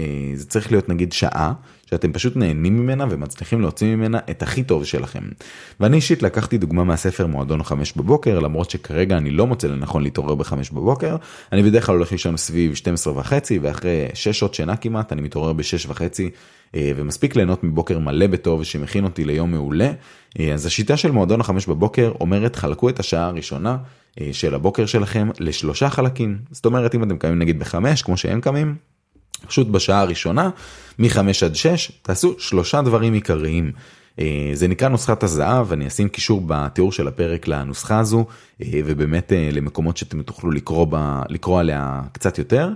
אה, 0.00 0.36
זה 0.36 0.46
צריך 0.46 0.72
להיות 0.72 0.88
נגיד 0.88 1.12
שעה 1.12 1.52
שאתם 1.90 2.12
פשוט 2.12 2.36
נהנים 2.36 2.76
ממנה 2.76 3.04
ומצליחים 3.10 3.60
להוציא 3.60 3.96
ממנה 3.96 4.18
את 4.30 4.42
הכי 4.42 4.62
טוב 4.62 4.84
שלכם. 4.84 5.22
ואני 5.80 5.96
אישית 5.96 6.22
לקחתי 6.22 6.58
דוגמה 6.58 6.84
מהספר 6.84 7.26
מועדון 7.26 7.62
5 7.62 7.92
בבוקר 7.92 8.38
למרות 8.38 8.70
שכרגע 8.70 9.16
אני 9.16 9.30
לא 9.30 9.46
מוצא 9.46 9.68
לנכון 9.68 10.02
להתעורר 10.02 10.34
ב-5 10.34 10.54
בבוקר 10.72 11.16
אני 11.52 11.62
בדרך 11.62 11.86
כלל 11.86 11.94
הולך 11.94 12.12
לישון 12.12 12.36
סביב 12.36 12.74
12 12.74 13.18
וחצי 13.18 13.58
ואחרי 13.58 14.06
6 14.14 14.38
שעות 14.38 14.54
שינה 14.54 14.76
כמעט 14.76 15.12
אני 15.12 15.22
מתעורר 15.22 15.52
ב-6 15.52 15.88
וחצי 15.88 16.30
אה, 16.74 16.92
ומספיק 16.96 17.36
ליהנות 17.36 17.64
מבוקר 17.64 17.98
מלא 17.98 18.26
בטוב 18.26 18.64
שמכין 18.64 19.04
אותי 19.04 19.24
ליום 19.24 19.50
מעולה. 19.50 19.92
אה, 20.40 20.54
אז 20.54 20.66
השיטה 20.66 20.96
של 20.96 21.10
מועדון 21.10 21.40
החמש 21.40 21.66
בבוקר 21.66 22.12
אומרת 22.20 22.56
חלקו 22.56 22.88
את 22.88 23.00
השעה 23.00 23.26
הראשונה 23.26 23.76
אה, 24.20 24.28
של 24.32 24.54
הבוקר 24.54 24.86
שלכם 24.86 25.28
לשלושה 25.40 25.90
חלקים. 25.90 26.38
זאת 26.50 26.66
אומרת 26.66 26.94
אם 26.94 27.02
אתם 27.02 27.18
קמים 27.18 27.38
נגיד 27.38 27.58
בחמש 27.58 28.02
כמו 28.02 28.16
שהם 28.16 28.40
קמים, 28.40 28.74
פשוט 29.46 29.66
בשעה 29.66 30.00
הראשונה 30.00 30.50
מ-5 30.98 31.18
עד 31.44 31.54
6 31.54 31.92
תעשו 32.02 32.34
שלושה 32.38 32.82
דברים 32.82 33.12
עיקריים. 33.12 33.72
זה 34.54 34.68
נקרא 34.68 34.88
נוסחת 34.88 35.22
הזהב 35.22 35.72
אני 35.72 35.86
אשים 35.86 36.08
קישור 36.08 36.42
בתיאור 36.46 36.92
של 36.92 37.08
הפרק 37.08 37.48
לנוסחה 37.48 37.98
הזו 37.98 38.26
ובאמת 38.60 39.32
למקומות 39.52 39.96
שאתם 39.96 40.22
תוכלו 40.22 40.50
לקרוא, 40.50 40.84
בה, 40.84 41.22
לקרוא 41.28 41.60
עליה 41.60 42.02
קצת 42.12 42.38
יותר. 42.38 42.68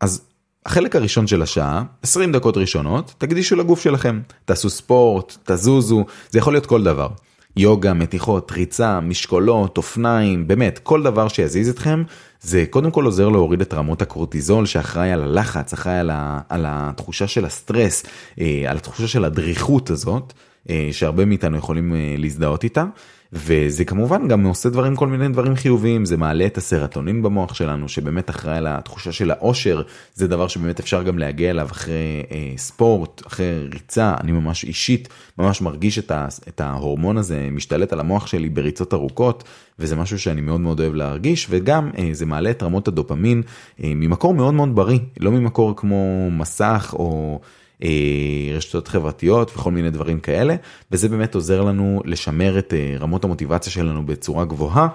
אז 0.00 0.22
החלק 0.66 0.96
הראשון 0.96 1.26
של 1.26 1.42
השעה, 1.42 1.82
20 2.02 2.32
דקות 2.32 2.56
ראשונות, 2.56 3.14
תקדישו 3.18 3.56
לגוף 3.56 3.80
שלכם. 3.80 4.20
תעשו 4.44 4.70
ספורט, 4.70 5.36
תזוזו, 5.44 6.04
זה 6.30 6.38
יכול 6.38 6.52
להיות 6.52 6.66
כל 6.66 6.82
דבר. 6.82 7.08
יוגה, 7.56 7.94
מתיחות, 7.94 8.52
ריצה, 8.52 9.00
משקולות, 9.00 9.76
אופניים, 9.76 10.48
באמת, 10.48 10.78
כל 10.82 11.02
דבר 11.02 11.28
שיזיז 11.28 11.68
אתכם, 11.68 12.02
זה 12.40 12.64
קודם 12.70 12.90
כל 12.90 13.04
עוזר 13.04 13.28
להוריד 13.28 13.60
את 13.60 13.74
רמות 13.74 14.02
הקורטיזול 14.02 14.66
שאחראי 14.66 15.12
על 15.12 15.22
הלחץ, 15.22 15.72
אחראי 15.72 15.98
על, 15.98 16.10
ה, 16.10 16.40
על 16.48 16.64
התחושה 16.68 17.26
של 17.26 17.44
הסטרס, 17.44 18.02
אה, 18.40 18.64
על 18.66 18.76
התחושה 18.76 19.08
של 19.08 19.24
הדריכות 19.24 19.90
הזאת, 19.90 20.32
אה, 20.70 20.88
שהרבה 20.92 21.24
מאיתנו 21.24 21.56
יכולים 21.56 21.94
אה, 21.94 22.14
להזדהות 22.18 22.64
איתה. 22.64 22.84
וזה 23.32 23.84
כמובן 23.84 24.28
גם 24.28 24.44
עושה 24.44 24.68
דברים 24.68 24.96
כל 24.96 25.06
מיני 25.06 25.28
דברים 25.28 25.54
חיוביים. 25.54 26.04
זה 26.04 26.16
מעלה 26.16 26.46
את 26.46 26.58
הסרטונין 26.58 27.22
במוח 27.22 27.54
שלנו 27.54 27.88
שבאמת 27.88 28.30
אחראי 28.30 28.56
על 28.56 28.66
התחושה 28.66 29.12
של 29.12 29.30
האושר. 29.30 29.82
זה 30.14 30.28
דבר 30.28 30.48
שבאמת 30.48 30.80
אפשר 30.80 31.02
גם 31.02 31.18
להגיע 31.18 31.50
אליו 31.50 31.68
אחרי 31.70 32.22
אה, 32.30 32.52
ספורט 32.56 33.26
אחרי 33.26 33.68
ריצה. 33.72 34.14
אני 34.20 34.32
ממש 34.32 34.64
אישית 34.64 35.08
ממש 35.38 35.62
מרגיש 35.62 35.98
את, 35.98 36.10
ה, 36.10 36.26
את 36.48 36.60
ההורמון 36.60 37.16
הזה 37.16 37.48
משתלט 37.52 37.92
על 37.92 38.00
המוח 38.00 38.26
שלי 38.26 38.48
בריצות 38.48 38.94
ארוכות 38.94 39.44
וזה 39.78 39.96
משהו 39.96 40.18
שאני 40.18 40.40
מאוד 40.40 40.60
מאוד 40.60 40.80
אוהב 40.80 40.94
להרגיש. 40.94 41.46
וגם 41.50 41.90
אה, 41.98 42.08
זה 42.12 42.26
מעלה 42.26 42.50
את 42.50 42.62
רמות 42.62 42.88
הדופמין 42.88 43.42
אה, 43.84 43.92
ממקור 43.96 44.34
מאוד 44.34 44.54
מאוד 44.54 44.74
בריא. 44.74 45.00
לא 45.20 45.30
ממקור 45.30 45.76
כמו 45.76 46.30
מסך 46.30 46.94
או. 46.98 47.40
אה, 47.84 48.56
רשתות 48.56 48.88
חברתיות 48.88 49.50
וכל 49.50 49.70
מיני 49.70 49.90
דברים 49.90 50.20
כאלה 50.20 50.56
וזה 50.92 51.08
באמת 51.08 51.34
עוזר 51.34 51.62
לנו 51.62 52.02
לשמר 52.04 52.58
את 52.58 52.74
אה, 52.74 52.96
רמות 53.00 53.24
המוטיבציה 53.24 53.72
שלנו 53.72 54.06
בצורה 54.06 54.44
גבוהה 54.44 54.88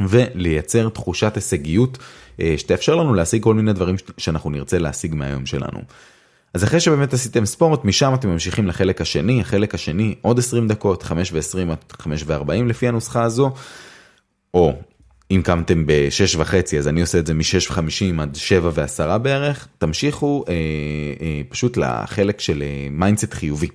ולייצר 0.00 0.88
תחושת 0.88 1.32
הישגיות 1.34 1.98
אה, 2.40 2.54
שתאפשר 2.56 2.94
לנו 2.94 3.14
להשיג 3.14 3.42
כל 3.42 3.54
מיני 3.54 3.72
דברים 3.72 3.96
שאנחנו 4.16 4.50
נרצה 4.50 4.78
להשיג 4.78 5.14
מהיום 5.14 5.46
שלנו. 5.46 5.80
אז 6.54 6.64
אחרי 6.64 6.80
שבאמת 6.80 7.12
עשיתם 7.12 7.46
ספורט 7.46 7.84
משם 7.84 8.14
אתם 8.14 8.28
ממשיכים 8.28 8.66
לחלק 8.66 9.00
השני 9.00 9.40
החלק 9.40 9.74
השני 9.74 10.14
עוד 10.22 10.38
20 10.38 10.68
דקות 10.68 11.02
5 11.02 11.32
ו-20 11.32 11.72
עד 11.72 11.92
5 11.92 12.24
ו-40 12.26 12.64
לפי 12.66 12.88
הנוסחה 12.88 13.22
הזו. 13.22 13.52
או 14.54 14.72
אם 15.30 15.40
קמתם 15.44 15.86
ב-6 15.86 16.38
וחצי 16.38 16.78
אז 16.78 16.88
אני 16.88 17.00
עושה 17.00 17.18
את 17.18 17.26
זה 17.26 17.34
מ-6 17.34 17.72
ו-50 17.72 18.22
עד 18.22 18.36
7 18.36 18.70
ו-10 18.74 19.18
בערך, 19.18 19.68
תמשיכו 19.78 20.44
אה, 20.48 20.54
אה, 21.20 21.40
פשוט 21.48 21.76
לחלק 21.76 22.40
של 22.40 22.62
אה, 22.62 22.88
mindset 22.90 23.34
חיובי. 23.34 23.68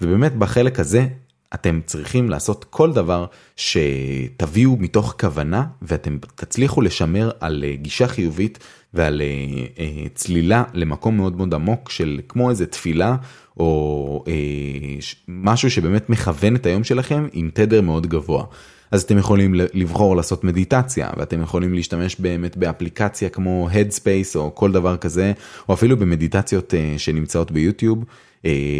ובאמת 0.00 0.36
בחלק 0.36 0.80
הזה 0.80 1.06
אתם 1.54 1.80
צריכים 1.86 2.30
לעשות 2.30 2.64
כל 2.70 2.92
דבר 2.92 3.26
שתביאו 3.56 4.76
מתוך 4.76 5.14
כוונה 5.20 5.64
ואתם 5.82 6.18
תצליחו 6.34 6.82
לשמר 6.82 7.30
על 7.40 7.64
אה, 7.66 7.74
גישה 7.76 8.08
חיובית 8.08 8.58
ועל 8.94 9.22
צלילה 10.14 10.64
למקום 10.74 11.16
מאוד 11.16 11.36
מאוד 11.36 11.54
עמוק 11.54 11.90
של 11.90 12.20
כמו 12.28 12.50
איזה 12.50 12.66
תפילה 12.66 13.16
או 13.56 14.24
משהו 15.28 15.70
שבאמת 15.70 16.10
מכוון 16.10 16.56
את 16.56 16.66
היום 16.66 16.84
שלכם 16.84 17.26
עם 17.32 17.50
תדר 17.54 17.80
מאוד 17.80 18.06
גבוה. 18.06 18.44
אז 18.90 19.02
אתם 19.02 19.18
יכולים 19.18 19.54
לבחור 19.54 20.16
לעשות 20.16 20.44
מדיטציה 20.44 21.10
ואתם 21.16 21.42
יכולים 21.42 21.74
להשתמש 21.74 22.16
באמת 22.16 22.56
באפליקציה 22.56 23.28
כמו 23.28 23.68
Headspace 23.72 24.36
או 24.36 24.54
כל 24.54 24.72
דבר 24.72 24.96
כזה 24.96 25.32
או 25.68 25.74
אפילו 25.74 25.96
במדיטציות 25.96 26.74
שנמצאות 26.96 27.50
ביוטיוב 27.50 28.04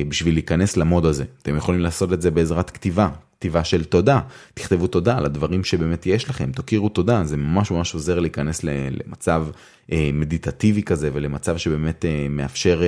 בשביל 0.08 0.34
להיכנס 0.34 0.76
למוד 0.76 1.06
הזה. 1.06 1.24
אתם 1.42 1.56
יכולים 1.56 1.80
לעשות 1.80 2.12
את 2.12 2.22
זה 2.22 2.30
בעזרת 2.30 2.70
כתיבה, 2.70 3.08
כתיבה 3.38 3.64
של 3.64 3.84
תודה, 3.84 4.20
תכתבו 4.54 4.86
תודה 4.86 5.16
על 5.18 5.24
הדברים 5.24 5.64
שבאמת 5.64 6.06
יש 6.06 6.30
לכם, 6.30 6.52
תכירו 6.52 6.88
תודה, 6.88 7.24
זה 7.24 7.36
ממש 7.36 7.70
ממש 7.70 7.94
עוזר 7.94 8.18
להיכנס 8.18 8.64
למצב 8.64 9.46
מדיטטיבי 9.92 10.82
כזה 10.82 11.10
ולמצב 11.12 11.56
שבאמת 11.56 12.04
מאפשר 12.30 12.82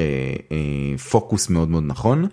פוקוס 1.11 1.51
מאוד 1.51 1.69
מאוד 1.69 1.85
נכון. 1.87 2.27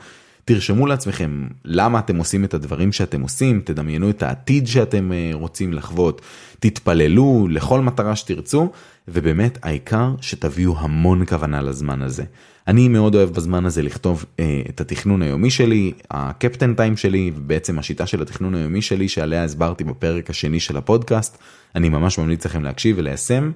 תרשמו 0.45 0.88
לעצמכם 0.88 1.47
למה 1.65 1.99
אתם 1.99 2.17
עושים 2.17 2.45
את 2.45 2.54
הדברים 2.54 2.91
שאתם 2.91 3.21
עושים, 3.21 3.62
תדמיינו 3.65 4.10
את 4.10 4.23
העתיד 4.23 4.67
שאתם 4.67 5.12
רוצים 5.34 5.73
לחוות, 5.73 6.21
תתפללו 6.60 7.47
לכל 7.49 7.82
מטרה 7.82 8.15
שתרצו, 8.15 8.71
ובאמת 9.08 9.58
העיקר 9.63 10.15
שתביאו 10.21 10.80
המון 10.80 11.26
כוונה 11.26 11.62
לזמן 11.62 12.02
הזה. 12.02 12.23
אני 12.67 12.88
מאוד 12.88 13.15
אוהב 13.15 13.30
בזמן 13.30 13.65
הזה 13.65 13.82
לכתוב 13.82 14.26
אה, 14.39 14.62
את 14.69 14.82
התכנון 14.82 15.21
היומי 15.21 15.49
שלי, 15.49 15.91
הקפטן 16.12 16.73
טיים 16.73 16.97
שלי, 16.97 17.32
ובעצם 17.36 17.80
השיטה 17.80 18.06
של 18.06 18.21
התכנון 18.21 18.56
היומי 18.56 18.82
שלי 18.82 19.08
שעליה 19.08 19.43
הסברתי 19.43 19.84
בפרק 19.84 20.30
השני 20.30 20.60
של 20.60 20.78
הפודקאסט, 20.78 21.38
אני 21.76 21.89
ממש 21.89 22.17
ממליץ 22.17 22.45
לכם 22.45 22.63
להקשיב 22.63 22.95
וליישם, 22.99 23.52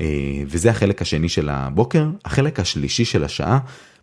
אה, 0.00 0.06
וזה 0.46 0.70
החלק 0.70 1.02
השני 1.02 1.28
של 1.28 1.48
הבוקר, 1.48 2.06
החלק 2.24 2.60
השלישי 2.60 3.04
של 3.04 3.24
השעה 3.24 3.58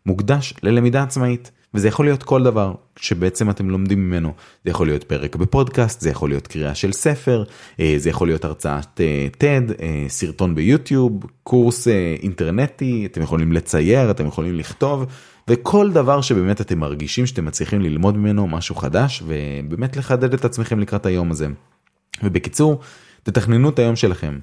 מוקדש 0.06 0.54
ללמידה 0.64 1.04
עצמאית. 1.04 1.52
וזה 1.74 1.88
יכול 1.88 2.06
להיות 2.06 2.24
כל 2.24 2.44
דבר 2.44 2.74
שבעצם 2.96 3.50
אתם 3.50 3.70
לומדים 3.70 4.10
ממנו. 4.10 4.34
זה 4.66 4.72
יכול 4.72 4.88
להיות 4.88 5.04
פרק 5.04 5.36
בפודקאסט, 5.36 6.02
זה 6.02 6.10
יכול 6.10 6.30
להיות 6.30 6.48
קריאה 6.48 6.76
של 6.76 6.92
ספר, 6.92 7.44
אה, 7.80 7.94
זה 7.98 8.10
יכול 8.10 8.28
להיות 8.28 8.46
הרצאת 8.46 9.02
TED, 9.38 9.82
אה, 9.82 10.06
סרטון 10.08 10.56
ביוטיוב, 10.56 11.26
קורס 11.44 11.88
אה, 11.88 12.16
אינטרנטי, 12.22 13.08
אתם 13.12 13.22
יכולים 13.22 13.54
לצייר, 13.54 14.12
אתם 14.12 14.26
יכולים 14.26 14.56
לכתוב, 14.56 15.06
וכל 15.48 15.92
דבר 15.92 16.22
שבאמת 16.22 16.62
אתם 16.62 16.80
מרגישים 16.80 17.26
שאתם 17.26 17.46
מצליחים 17.46 17.82
ללמוד 17.82 18.18
ממנו 18.18 18.48
משהו 18.48 18.76
חדש, 18.76 19.24
ובאמת 19.28 19.98
לחדד 19.98 20.34
את 20.34 20.46
עצמכם 20.46 20.80
לקראת 20.80 21.06
היום 21.06 21.32
הזה. 21.32 21.48
ובקיצור, 22.24 22.80
תתכננו 23.24 23.70
את 23.70 23.80
היום 23.80 23.96
שלכם. 23.96 24.40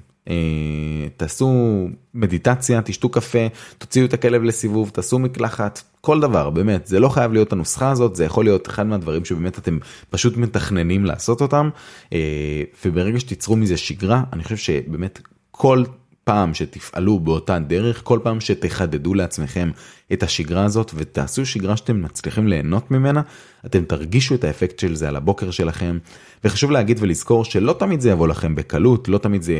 תעשו 1.17 1.87
מדיטציה, 2.13 2.81
תשתו 2.81 3.09
קפה, 3.09 3.47
תוציאו 3.77 4.05
את 4.05 4.13
הכלב 4.13 4.43
לסיבוב, 4.43 4.89
תעשו 4.89 5.19
מקלחת, 5.19 5.81
כל 6.01 6.19
דבר, 6.19 6.49
באמת, 6.49 6.87
זה 6.87 6.99
לא 6.99 7.09
חייב 7.09 7.33
להיות 7.33 7.51
הנוסחה 7.51 7.91
הזאת, 7.91 8.15
זה 8.15 8.25
יכול 8.25 8.45
להיות 8.45 8.67
אחד 8.67 8.87
מהדברים 8.87 9.25
שבאמת 9.25 9.57
אתם 9.57 9.77
פשוט 10.09 10.37
מתכננים 10.37 11.05
לעשות 11.05 11.41
אותם, 11.41 11.69
אה, 12.13 12.63
וברגע 12.85 13.19
שתיצרו 13.19 13.55
מזה 13.55 13.77
שגרה, 13.77 14.23
אני 14.33 14.43
חושב 14.43 14.57
שבאמת 14.57 15.19
כל 15.51 15.83
פעם 16.27 16.53
שתפעלו 16.53 17.19
באותה 17.19 17.59
דרך, 17.59 18.01
כל 18.03 18.19
פעם 18.23 18.41
שתחדדו 18.41 19.13
לעצמכם 19.13 19.71
את 20.13 20.23
השגרה 20.23 20.65
הזאת 20.65 20.91
ותעשו 20.95 21.45
שגרה 21.45 21.77
שאתם 21.77 22.01
מצליחים 22.01 22.47
ליהנות 22.47 22.91
ממנה, 22.91 23.21
אתם 23.65 23.83
תרגישו 23.83 24.35
את 24.35 24.43
האפקט 24.43 24.79
של 24.79 24.95
זה 24.95 25.07
על 25.07 25.15
הבוקר 25.15 25.51
שלכם. 25.51 25.97
וחשוב 26.43 26.71
להגיד 26.71 26.97
ולזכור 27.01 27.45
שלא 27.45 27.75
תמיד 27.79 28.01
זה 28.01 28.09
יבוא 28.09 28.27
לכם 28.27 28.55
בקלות, 28.55 29.09
לא 29.09 29.17
תמיד 29.17 29.41
זה, 29.41 29.55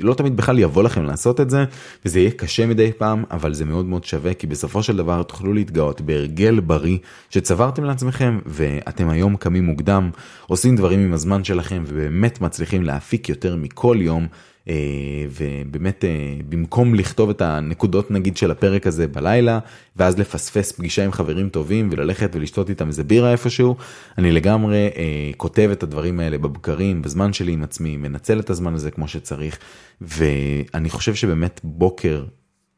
לא 0.00 0.14
תמיד 0.14 0.36
בכלל 0.36 0.58
יבוא 0.58 0.82
לכם 0.82 1.04
לעשות 1.04 1.40
את 1.40 1.50
זה, 1.50 1.64
וזה 2.04 2.20
יהיה 2.20 2.30
קשה 2.30 2.66
מדי 2.66 2.92
פעם, 2.98 3.24
אבל 3.30 3.54
זה 3.54 3.64
מאוד 3.64 3.86
מאוד 3.86 4.04
שווה, 4.04 4.34
כי 4.34 4.46
בסופו 4.46 4.82
של 4.82 4.96
דבר 4.96 5.22
תוכלו 5.22 5.52
להתגאות 5.52 6.00
בהרגל 6.00 6.60
בריא 6.60 6.98
שצברתם 7.30 7.84
לעצמכם, 7.84 8.38
ואתם 8.46 9.08
היום 9.08 9.36
קמים 9.36 9.64
מוקדם, 9.64 10.10
עושים 10.46 10.76
דברים 10.76 11.00
עם 11.00 11.12
הזמן 11.12 11.44
שלכם, 11.44 11.84
ובאמת 11.86 12.40
מצליחים 12.40 12.82
להפיק 12.84 13.28
יותר 13.28 13.56
מכל 13.56 13.96
יום. 14.00 14.26
אה, 14.68 14.74
ובאמת 15.30 16.04
אה, 16.04 16.36
במקום 16.48 16.94
לכתוב 16.94 17.30
את 17.30 17.42
הנקודות 17.42 18.10
נגיד 18.10 18.36
של 18.36 18.50
הפרק 18.50 18.86
הזה 18.86 19.08
בלילה 19.08 19.58
ואז 19.96 20.18
לפספס 20.18 20.72
פגישה 20.72 21.04
עם 21.04 21.12
חברים 21.12 21.48
טובים 21.48 21.88
וללכת 21.92 22.30
ולשתות 22.34 22.70
איתם 22.70 22.86
איזה 22.86 23.04
בירה 23.04 23.32
איפשהו 23.32 23.76
אני 24.18 24.32
לגמרי 24.32 24.90
אה, 24.96 25.30
כותב 25.36 25.68
את 25.72 25.82
הדברים 25.82 26.20
האלה 26.20 26.38
בבקרים 26.38 27.02
בזמן 27.02 27.32
שלי 27.32 27.52
עם 27.52 27.62
עצמי 27.62 27.96
מנצל 27.96 28.40
את 28.40 28.50
הזמן 28.50 28.74
הזה 28.74 28.90
כמו 28.90 29.08
שצריך 29.08 29.58
ואני 30.00 30.90
חושב 30.90 31.14
שבאמת 31.14 31.60
בוקר 31.64 32.24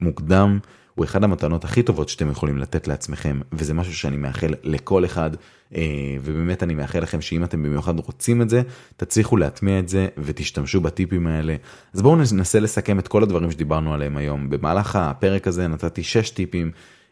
מוקדם. 0.01 0.59
הוא 0.95 1.05
אחד 1.05 1.25
המתנות 1.25 1.65
הכי 1.65 1.83
טובות 1.83 2.09
שאתם 2.09 2.31
יכולים 2.31 2.59
לתת 2.59 2.89
לעצמכם 2.89 3.41
וזה 3.53 3.75
משהו 3.75 3.95
שאני 3.95 4.17
מאחל 4.17 4.55
לכל 4.63 5.05
אחד 5.05 5.31
אה, 5.75 6.17
ובאמת 6.23 6.63
אני 6.63 6.75
מאחל 6.75 7.01
לכם 7.01 7.21
שאם 7.21 7.45
אתם 7.45 7.63
במיוחד 7.63 7.99
רוצים 7.99 8.43
את 8.43 8.51
זה 8.51 8.63
תצליחו 8.97 9.37
להטמיע 9.37 9.79
את 9.79 9.89
זה 9.89 10.09
ותשתמשו 10.19 10.81
בטיפים 10.81 11.27
האלה. 11.27 11.57
אז 11.95 12.03
בואו 12.03 12.17
ננסה 12.17 12.61
לסכם 12.61 12.99
את 12.99 13.09
כל 13.09 13.23
הדברים 13.23 13.51
שדיברנו 13.51 13.95
עליהם 13.95 14.17
היום. 14.17 14.51
במהלך 14.51 14.97
הפרק 14.97 15.47
הזה 15.47 15.69
נתתי 15.69 16.03
6 16.03 16.31
טיפים. 16.31 16.71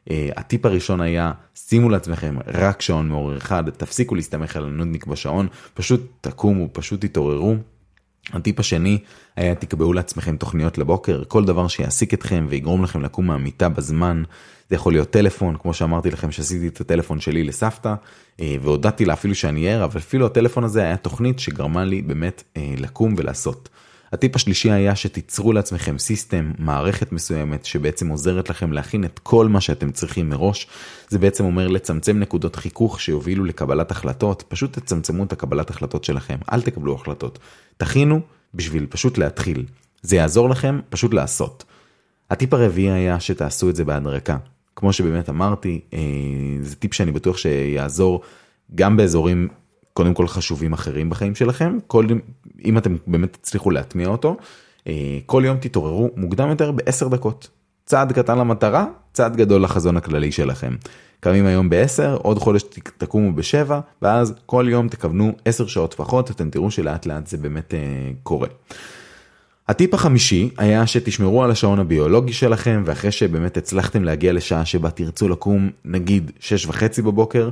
אה, 0.09 0.11
הטיפ 0.37 0.67
הראשון 0.67 1.01
היה 1.01 1.33
שימו 1.55 1.91
לעצמכם 1.91 2.37
רק 2.47 2.83
שעון 2.83 3.09
מעורר 3.09 3.37
אחד 3.37 3.71
תפסיקו 3.71 4.15
להסתמך 4.15 4.57
על 4.57 4.65
הנודניק 4.65 5.07
בשעון 5.07 5.49
פשוט 5.75 6.01
תקומו 6.21 6.69
פשוט 6.73 7.05
תתעוררו 7.05 7.57
הטיפ 8.33 8.61
השני 8.61 8.99
היה 9.37 9.55
תקבעו 9.55 9.93
לעצמכם 9.93 10.37
תוכניות 10.37 10.79
לבוקר, 10.79 11.23
כל 11.29 11.45
דבר 11.45 11.69
שיעסיק 11.69 12.15
אתכם 12.15 12.47
ויגרום 12.49 12.85
לכם 12.85 13.03
לקום 13.03 13.27
מהמיטה 13.27 13.69
בזמן. 13.69 14.23
זה 14.71 14.77
יכול 14.77 14.93
להיות 14.93 15.11
טלפון, 15.11 15.57
כמו 15.63 15.75
שאמרתי 15.75 16.11
לכם 16.11 16.33
שעשיתי 16.33 16.69
את 16.69 16.81
הטלפון 16.81 17.21
שלי 17.21 17.45
לסבתא, 17.45 17.95
אה, 18.41 18.57
והודעתי 18.63 19.05
לה 19.05 19.13
אפילו 19.13 19.35
שאני 19.35 19.69
ער, 19.69 19.85
אבל 19.85 20.01
אפילו 20.01 20.27
הטלפון 20.27 20.65
הזה 20.65 20.83
היה 20.83 20.97
תוכנית 20.97 21.39
שגרמה 21.39 21.85
לי 21.85 22.03
באמת 22.03 22.43
אה, 22.57 22.75
לקום 22.79 23.15
ולעשות. 23.17 23.69
הטיפ 24.13 24.37
השלישי 24.37 24.71
היה 24.71 24.97
שתיצרו 24.97 25.53
לעצמכם 25.53 25.99
system, 25.99 26.53
מערכת 26.59 27.13
מסוימת 27.13 27.65
שבעצם 27.65 28.09
עוזרת 28.09 28.51
לכם 28.51 28.73
להכין 28.73 29.05
את 29.05 29.19
כל 29.19 29.49
מה 29.49 29.61
שאתם 29.61 29.91
צריכים 29.91 30.29
מראש. 30.29 30.67
זה 31.09 31.19
בעצם 31.19 31.45
אומר 31.45 31.69
לצמצם 31.69 32.19
נקודות 32.19 32.57
חיכוך 32.57 33.01
שיובילו 33.01 33.45
לקבלת 33.45 33.91
החלטות, 33.91 34.45
פשוט 34.49 34.79
תצמצמו 34.79 35.25
את 35.25 35.33
הקבלת 35.33 35.71
החלטות 35.71 36.05
שלכם, 36.05 36.37
אל 36.53 36.63
תקבלו 36.63 36.95
החלטות. 36.95 37.39
תכינו 37.77 38.21
בשביל 38.55 38.87
פשוט 38.87 39.19
להתחיל. 39.19 39.65
זה 40.03 40.17
יעזור 40.17 40.49
לכם 40.49 40.81
פשוט 40.89 41.15
לעשות. 41.15 41.65
הטיפ 42.31 42.55
הרביעי 42.55 42.91
היה 42.91 43.21
שתעשו 43.21 43.71
את 43.71 43.77
זה 43.77 43.85
בהדרכה. 43.85 44.37
כמו 44.77 44.93
שבאמת 44.93 45.29
אמרתי, 45.29 45.81
אה, 45.95 45.99
זה 46.63 46.77
טיפ 46.77 46.95
שאני 46.95 47.13
בטוח 47.13 47.37
שיעזור 47.37 48.21
גם 48.75 48.97
באזורים 48.97 49.49
קודם 49.99 50.15
כל 50.15 50.29
חשובים 50.29 50.73
אחרים 50.73 51.11
בחיים 51.11 51.35
שלכם, 51.35 51.79
כל, 51.87 52.07
אם 52.65 52.79
אתם 52.79 52.97
באמת 53.07 53.33
תצליחו 53.41 53.71
להטמיע 53.71 54.09
אותו, 54.09 54.37
אה, 54.87 55.19
כל 55.27 55.43
יום 55.47 55.57
תתעוררו 55.57 56.11
מוקדם 56.17 56.49
יותר 56.51 56.73
בעשר 56.73 57.09
דקות. 57.09 57.49
צעד 57.87 58.13
קטן 58.13 58.39
למטרה, 58.39 58.87
צעד 59.13 59.37
גדול 59.37 59.63
לחזון 59.63 59.97
הכללי 59.97 60.33
שלכם. 60.33 60.77
קמים 61.21 61.47
היום 61.47 61.71
ב-10, 61.71 62.17
עוד 62.23 62.39
חודש 62.39 62.63
תקומו 62.99 63.33
ב-7, 63.33 63.73
ואז 64.03 64.35
כל 64.47 64.67
יום 64.69 64.89
תכוונו 64.89 65.33
10 65.45 65.67
שעות 65.67 65.95
לפחות, 65.95 66.31
אתם 66.31 66.51
תראו 66.51 66.71
שלאט 66.71 67.07
לאט 67.07 67.27
זה 67.27 67.37
באמת 67.37 67.75
אה, 67.75 67.81
קורה. 68.23 68.49
הטיפ 69.69 69.95
החמישי 69.95 70.51
היה 70.59 70.87
שתשמרו 70.87 71.45
על 71.45 71.51
השעון 71.51 71.79
הביולוגי 71.79 72.33
שלכם, 72.33 72.83
ואחרי 72.85 73.13
שבאמת 73.13 73.57
הצלחתם 73.57 74.05
להגיע 74.05 74.33
לשעה 74.33 74.65
שבה 74.65 74.91
תרצו 74.91 75.29
לקום, 75.29 75.71
נגיד 75.85 76.31
6 76.41 76.67
וחצי 76.67 77.03
בבוקר, 77.03 77.51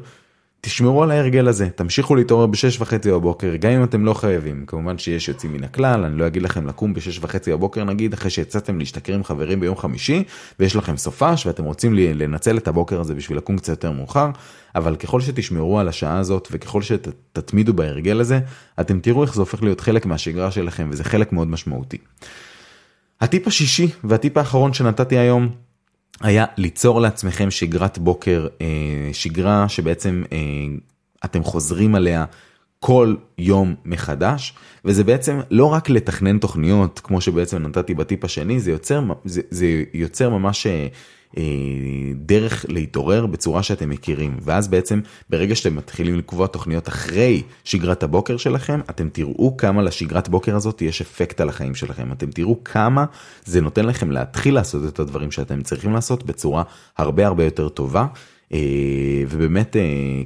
תשמרו 0.60 1.02
על 1.02 1.10
ההרגל 1.10 1.48
הזה, 1.48 1.68
תמשיכו 1.70 2.14
להתעורר 2.14 2.46
בשש 2.46 2.80
וחצי 2.80 3.10
בבוקר, 3.10 3.56
גם 3.56 3.70
אם 3.70 3.84
אתם 3.84 4.04
לא 4.04 4.14
חייבים. 4.14 4.64
כמובן 4.66 4.98
שיש 4.98 5.28
יוצאים 5.28 5.52
מן 5.52 5.64
הכלל, 5.64 6.04
אני 6.04 6.18
לא 6.18 6.26
אגיד 6.26 6.42
לכם 6.42 6.66
לקום 6.66 6.94
בשש 6.94 7.18
וחצי 7.22 7.52
בבוקר 7.52 7.84
נגיד, 7.84 8.12
אחרי 8.12 8.30
שיצאתם 8.30 8.78
להשתכר 8.78 9.14
עם 9.14 9.24
חברים 9.24 9.60
ביום 9.60 9.76
חמישי, 9.76 10.24
ויש 10.60 10.76
לכם 10.76 10.96
סופש 10.96 11.46
ואתם 11.46 11.64
רוצים 11.64 11.94
לנצל 11.94 12.56
את 12.56 12.68
הבוקר 12.68 13.00
הזה 13.00 13.14
בשביל 13.14 13.38
לקום 13.38 13.58
קצת 13.58 13.68
יותר 13.68 13.92
מאוחר, 13.92 14.30
אבל 14.74 14.96
ככל 14.96 15.20
שתשמרו 15.20 15.80
על 15.80 15.88
השעה 15.88 16.18
הזאת 16.18 16.48
וככל 16.50 16.82
שתתמידו 16.82 17.74
בהרגל 17.74 18.20
הזה, 18.20 18.40
אתם 18.80 19.00
תראו 19.00 19.22
איך 19.22 19.34
זה 19.34 19.40
הופך 19.40 19.62
להיות 19.62 19.80
חלק 19.80 20.06
מהשגרה 20.06 20.50
שלכם 20.50 20.88
וזה 20.90 21.04
חלק 21.04 21.32
מאוד 21.32 21.48
משמעותי. 21.48 21.98
הטיפ 23.20 23.46
השישי 23.46 23.88
והטיפ 24.04 24.36
האחרון 24.36 24.72
שנתתי 24.72 25.18
היום 25.18 25.48
היה 26.20 26.44
ליצור 26.56 27.00
לעצמכם 27.00 27.50
שגרת 27.50 27.98
בוקר, 27.98 28.46
אה, 28.60 28.66
שגרה 29.12 29.68
שבעצם 29.68 30.22
אה, 30.32 30.38
אתם 31.24 31.44
חוזרים 31.44 31.94
עליה 31.94 32.24
כל 32.80 33.14
יום 33.38 33.74
מחדש, 33.84 34.54
וזה 34.84 35.04
בעצם 35.04 35.40
לא 35.50 35.72
רק 35.72 35.90
לתכנן 35.90 36.38
תוכניות, 36.38 37.00
כמו 37.04 37.20
שבעצם 37.20 37.66
נתתי 37.66 37.94
בטיפ 37.94 38.24
השני, 38.24 38.60
זה 38.60 38.70
יוצר, 38.70 39.02
זה, 39.24 39.40
זה 39.50 39.66
יוצר 39.94 40.30
ממש 40.30 40.66
אה, 40.66 40.86
דרך 42.14 42.66
להתעורר 42.68 43.26
בצורה 43.26 43.62
שאתם 43.62 43.90
מכירים 43.90 44.36
ואז 44.42 44.68
בעצם 44.68 45.00
ברגע 45.30 45.54
שאתם 45.54 45.76
מתחילים 45.76 46.18
לקבוע 46.18 46.46
תוכניות 46.46 46.88
אחרי 46.88 47.42
שגרת 47.64 48.02
הבוקר 48.02 48.36
שלכם 48.36 48.80
אתם 48.90 49.08
תראו 49.08 49.56
כמה 49.56 49.82
לשגרת 49.82 50.28
בוקר 50.28 50.56
הזאת 50.56 50.82
יש 50.82 51.00
אפקט 51.00 51.40
על 51.40 51.48
החיים 51.48 51.74
שלכם 51.74 52.12
אתם 52.12 52.30
תראו 52.30 52.64
כמה 52.64 53.04
זה 53.44 53.60
נותן 53.60 53.84
לכם 53.84 54.10
להתחיל 54.10 54.54
לעשות 54.54 54.88
את 54.88 54.98
הדברים 54.98 55.30
שאתם 55.30 55.62
צריכים 55.62 55.92
לעשות 55.92 56.26
בצורה 56.26 56.62
הרבה 56.98 57.26
הרבה 57.26 57.44
יותר 57.44 57.68
טובה 57.68 58.06
אה, 58.52 58.58
ובאמת 59.28 59.76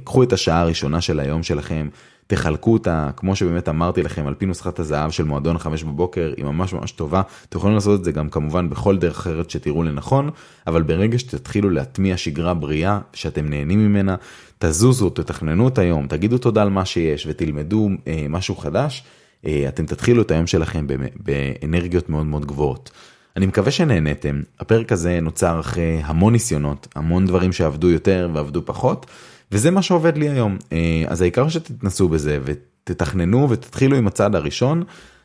קחו 0.03 0.23
את 0.23 0.33
השעה 0.33 0.61
הראשונה 0.61 1.01
של 1.01 1.19
היום 1.19 1.43
שלכם. 1.43 1.89
תחלקו 2.31 2.73
אותה 2.73 3.09
כמו 3.17 3.35
שבאמת 3.35 3.69
אמרתי 3.69 4.03
לכם 4.03 4.27
על 4.27 4.33
פי 4.33 4.45
נוסחת 4.45 4.79
הזהב 4.79 5.11
של 5.11 5.23
מועדון 5.23 5.57
5 5.57 5.83
בבוקר 5.83 6.33
היא 6.37 6.45
ממש 6.45 6.73
ממש 6.73 6.91
טובה 6.91 7.21
אתם 7.49 7.57
יכולים 7.57 7.75
לעשות 7.75 7.99
את 7.99 8.05
זה 8.05 8.11
גם 8.11 8.29
כמובן 8.29 8.69
בכל 8.69 8.97
דרך 8.97 9.19
אחרת 9.19 9.49
שתראו 9.49 9.83
לנכון 9.83 10.29
אבל 10.67 10.81
ברגע 10.81 11.19
שתתחילו 11.19 11.69
להטמיע 11.69 12.17
שגרה 12.17 12.53
בריאה 12.53 12.99
שאתם 13.13 13.49
נהנים 13.49 13.79
ממנה 13.79 14.15
תזוזו 14.59 15.09
תתכננו 15.09 15.67
את 15.67 15.77
היום 15.77 16.07
תגידו 16.07 16.37
תודה 16.37 16.61
על 16.61 16.69
מה 16.69 16.85
שיש 16.85 17.27
ותלמדו 17.29 17.89
אה, 18.07 18.25
משהו 18.29 18.55
חדש 18.55 19.03
אה, 19.45 19.65
אתם 19.67 19.85
תתחילו 19.85 20.21
את 20.21 20.31
היום 20.31 20.47
שלכם 20.47 20.87
באנרגיות 21.15 22.09
מאוד 22.09 22.25
מאוד 22.25 22.45
גבוהות. 22.45 22.91
אני 23.37 23.45
מקווה 23.45 23.71
שנהנתם 23.71 24.41
הפרק 24.59 24.91
הזה 24.91 25.19
נוצר 25.21 25.59
אחרי 25.59 26.01
המון 26.03 26.33
ניסיונות 26.33 26.87
המון 26.95 27.25
דברים 27.25 27.53
שעבדו 27.53 27.89
יותר 27.89 28.29
ועבדו 28.33 28.65
פחות. 28.65 29.05
וזה 29.51 29.71
מה 29.71 29.81
שעובד 29.81 30.17
לי 30.17 30.29
היום 30.29 30.57
אה, 30.71 31.03
אז 31.07 31.21
העיקר 31.21 31.49
שתתנסו 31.49 32.09
בזה 32.09 32.39
ותתכננו 32.43 33.49
ותתחילו 33.49 33.97
עם 33.97 34.07
הצעד 34.07 34.35
הראשון. 34.35 34.83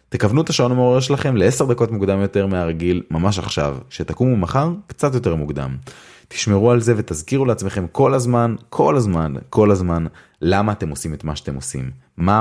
תכוונו 0.09 0.41
את 0.41 0.51
השעון 0.51 0.73
המעורר 0.73 1.01
שלכם 1.01 1.37
ל-10 1.37 1.65
דקות 1.69 1.91
מוקדם 1.91 2.21
יותר 2.21 2.47
מהרגיל 2.47 3.03
ממש 3.11 3.39
עכשיו 3.39 3.77
שתקומו 3.91 4.37
מחר 4.37 4.71
קצת 4.87 5.15
יותר 5.15 5.35
מוקדם. 5.35 5.77
תשמרו 6.29 6.71
על 6.71 6.81
זה 6.81 6.95
ותזכירו 6.97 7.45
לעצמכם 7.45 7.87
כל 7.93 8.15
הזמן 8.15 8.55
כל 8.71 8.97
הזמן 8.97 9.35
כל 9.51 9.71
הזמן 9.71 10.07
למה 10.43 10.73
אתם 10.73 10.89
עושים 10.89 11.15
את 11.15 11.25
מה 11.25 11.37
שאתם 11.37 11.55
עושים 11.55 11.91
מה 12.17 12.41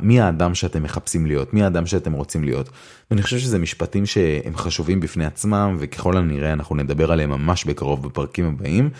מי 0.00 0.20
האדם 0.20 0.54
שאתם 0.54 0.82
מחפשים 0.82 1.26
להיות 1.26 1.54
מי 1.54 1.62
האדם 1.62 1.86
שאתם 1.86 2.12
רוצים 2.12 2.44
להיות. 2.44 2.70
ואני 3.10 3.22
חושב 3.22 3.38
שזה 3.38 3.58
משפטים 3.58 4.06
שהם 4.06 4.56
חשובים 4.56 5.00
בפני 5.00 5.24
עצמם 5.24 5.76
וככל 5.78 6.16
הנראה 6.16 6.52
אנחנו 6.52 6.76
נדבר 6.76 7.12
עליהם 7.12 7.30
ממש 7.30 7.64
בקרוב 7.64 8.06
בפרקים 8.06 8.44
הבאים. 8.46 8.90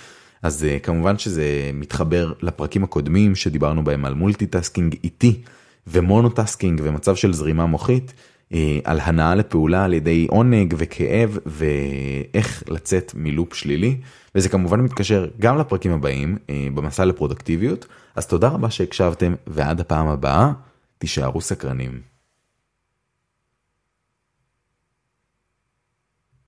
אז 0.44 0.66
אה, 0.66 0.80
כמובן 0.80 1.18
שזה 1.18 1.70
מתחבר 1.74 2.32
לפרקים 2.42 2.84
הקודמים 2.84 3.34
שדיברנו 3.34 3.84
בהם 3.84 4.04
על 4.04 4.14
multitasking 4.14 4.96
איטי 5.04 5.42
ו 5.86 5.94
monotasking 5.94 6.80
ומצב 6.84 7.16
של 7.16 7.32
זרימה 7.32 7.66
מוחית, 7.66 8.14
אה, 8.52 8.54
על 8.84 9.00
הנאה 9.00 9.34
לפעולה 9.34 9.84
על 9.84 9.92
ידי 9.92 10.26
עונג 10.30 10.74
וכאב 10.76 11.38
ואיך 11.46 12.62
לצאת 12.68 13.12
מ 13.16 13.24
loop 13.24 13.54
שלילי, 13.54 13.96
וזה 14.34 14.48
כמובן 14.48 14.80
מתקשר 14.80 15.28
גם 15.38 15.58
לפרקים 15.58 15.92
הבאים 15.92 16.36
אה, 16.36 16.50
במסע 16.74 17.04
לפרודקטיביות, 17.04 17.86
אז 18.16 18.26
תודה 18.26 18.48
רבה 18.48 18.70
שהקשבתם 18.70 19.34
ועד 19.46 19.80
הפעם 19.80 20.08
הבאה, 20.08 20.52
תישארו 20.98 21.40
סקרנים. 21.40 22.13